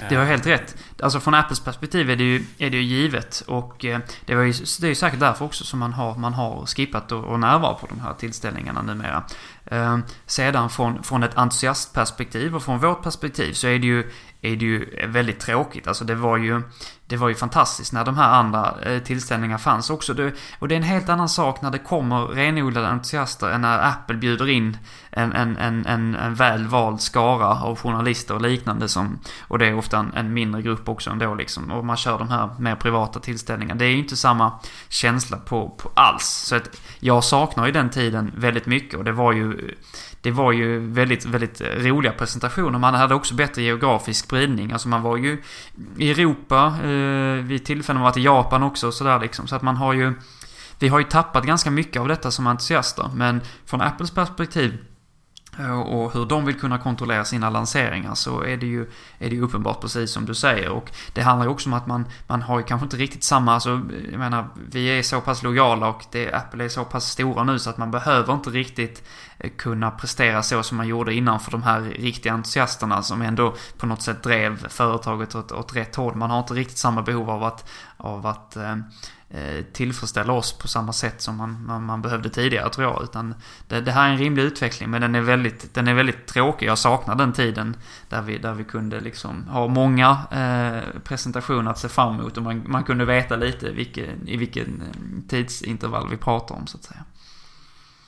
[0.10, 0.76] Det var helt rätt.
[1.00, 3.44] Alltså från Apples perspektiv är det ju, är det ju givet.
[3.48, 6.34] Och eh, det, var ju, det är ju säkert därför också som man har, man
[6.34, 9.24] har skippat och, och närvaro på de här tillställningarna numera.
[9.66, 14.56] Eh, sedan från, från ett entusiastperspektiv och från vårt perspektiv så är det ju, är
[14.56, 15.88] det ju väldigt tråkigt.
[15.88, 16.62] Alltså det var ju,
[17.08, 20.14] det var ju fantastiskt när de här andra eh, tillställningarna fanns också.
[20.14, 23.88] Det, och det är en helt annan sak när det kommer renodlade entusiaster än när
[23.88, 24.78] Apple bjuder in
[25.10, 29.68] en, en, en, en, en väl vald skara av journalister och liknande som, och det
[29.68, 31.72] är ofta en, en mindre grupp också ändå liksom.
[31.72, 33.80] Och man kör de här mer privata tillställningarna.
[33.80, 36.26] Det är ju inte samma känsla på, på alls.
[36.26, 39.76] Så att jag saknar ju den tiden väldigt mycket och det var ju
[40.22, 42.80] det var ju väldigt, väldigt eh, roliga presentationer.
[42.80, 44.72] Man hade också bättre geografisk spridning.
[44.72, 45.44] Alltså man var ju
[45.98, 49.48] i Europa, eh, vid tillfällen Man var i Japan också och sådär liksom.
[49.48, 50.14] Så att man har ju...
[50.80, 53.10] Vi har ju tappat ganska mycket av detta som entusiaster.
[53.16, 54.78] Men från Apples perspektiv
[55.60, 58.82] Eh, och hur de vill kunna kontrollera sina lanseringar så är det ju,
[59.20, 60.70] är det ju uppenbart precis som du säger.
[60.70, 63.54] Och det handlar ju också om att man, man har ju kanske inte riktigt samma,
[63.54, 63.82] alltså,
[64.12, 67.60] jag menar, vi är så pass lojala och det, Apple är så pass stora nu
[67.60, 69.04] så att man behöver inte riktigt
[69.38, 73.56] eh, kunna prestera så som man gjorde innan för de här riktiga entusiasterna som ändå
[73.78, 76.16] på något sätt drev företaget åt, åt rätt håll.
[76.16, 78.76] Man har inte riktigt samma behov av att, av att Eh,
[79.74, 83.04] tillfredsställa oss på samma sätt som man, man, man behövde tidigare tror jag.
[83.04, 83.36] Utan
[83.68, 86.68] det, det, här är en rimlig utveckling men den är väldigt, den är väldigt tråkig.
[86.68, 87.76] Jag saknar den tiden
[88.10, 92.44] där vi, där vi kunde liksom ha många eh, presentationer att se fram emot och
[92.44, 96.84] man, man kunde veta lite vilken, i vilken eh, tidsintervall vi pratar om så att
[96.84, 97.04] säga.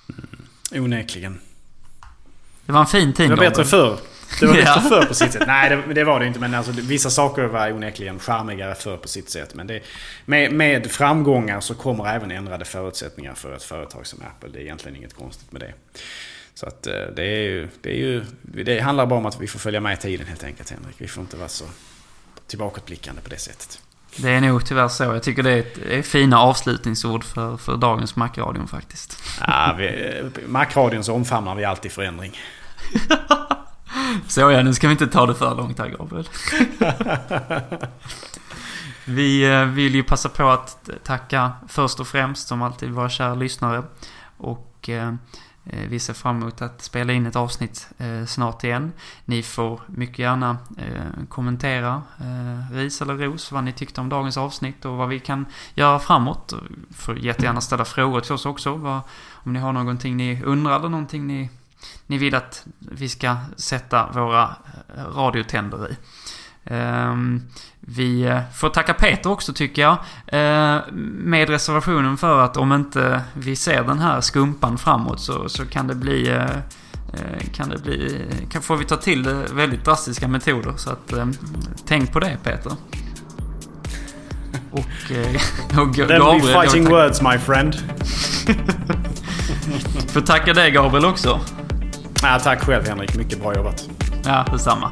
[0.10, 1.40] Mm, onekligen.
[2.66, 3.30] Det var en fin tid.
[3.30, 3.98] Det var bättre förr.
[4.40, 5.44] Det var bättre förr på sitt sätt.
[5.48, 6.40] Nej, det, det, var det inte.
[6.40, 9.56] Men alltså, vissa saker var onekligen charmigare förr på sitt sätt.
[9.56, 9.80] Men det,
[10.26, 14.50] med, med framgångar så kommer även ändrade förutsättningar för ett företag som Apple.
[14.54, 15.74] Det är egentligen inget konstigt med det.
[16.54, 17.68] Så att eh, det är ju...
[17.82, 20.44] Det, är ju, det handlar bara om att vi får följa med i tiden helt
[20.44, 20.96] enkelt, Henrik.
[20.98, 21.66] Vi får inte vara så
[22.48, 23.82] tillbakablickande på det sättet.
[24.18, 25.04] Det är nog tyvärr så.
[25.04, 29.24] Jag tycker det är, ett, är fina avslutningsord för, för dagens Macradion faktiskt.
[29.48, 32.40] Ja, vi, Macradion så omfamnar vi alltid förändring.
[34.28, 36.28] Så ja, nu ska vi inte ta det för långt här Gabriel.
[39.06, 43.36] Vi eh, vill ju passa på att tacka först och främst, som alltid, våra kära
[43.36, 43.84] lyssnare.
[44.38, 45.08] Och eh,
[45.66, 47.88] eh, vi ser fram emot att spela in ett avsnitt
[48.28, 48.92] snart igen.
[49.26, 50.58] Ni får mycket gärna
[51.30, 52.02] kommentera
[52.72, 55.46] ris eller ros, vad ni tyckte om dagens avsnitt och vad vi kan
[55.76, 56.54] göra framåt.
[56.96, 59.02] Får jättegärna ställa frågor till oss också.
[59.34, 61.50] om ni har någonting ni undrar eller någonting ni,
[62.08, 64.56] ni vill att vi ska sätta våra
[65.16, 65.98] radiotänder i.
[66.66, 67.42] Ehm,
[67.80, 69.98] vi eh, får tacka Peter också tycker jag.
[70.28, 70.82] Ehm,
[71.18, 75.88] med reservationen för att om inte vi ser den här skumpan framåt så, så kan
[75.88, 76.42] det bli eh,
[77.14, 80.74] eh, kan det bli, kan, får vi ta till väldigt drastiska metoder.
[80.78, 81.14] Så att
[81.88, 82.72] tänk på det Peter.
[84.72, 84.80] Och,
[85.80, 86.22] och Gabriel.
[86.22, 87.76] Then be fighting words my friend.
[90.08, 91.40] får tacka dig Gabriel också.
[92.24, 93.90] Ja, tack själv Henrik, mycket bra jobbat.
[94.26, 94.92] Ja, detsamma.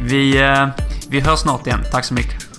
[0.00, 0.68] Vi eh,
[1.10, 1.84] vi hörs snart igen.
[1.92, 2.49] Tack så mycket.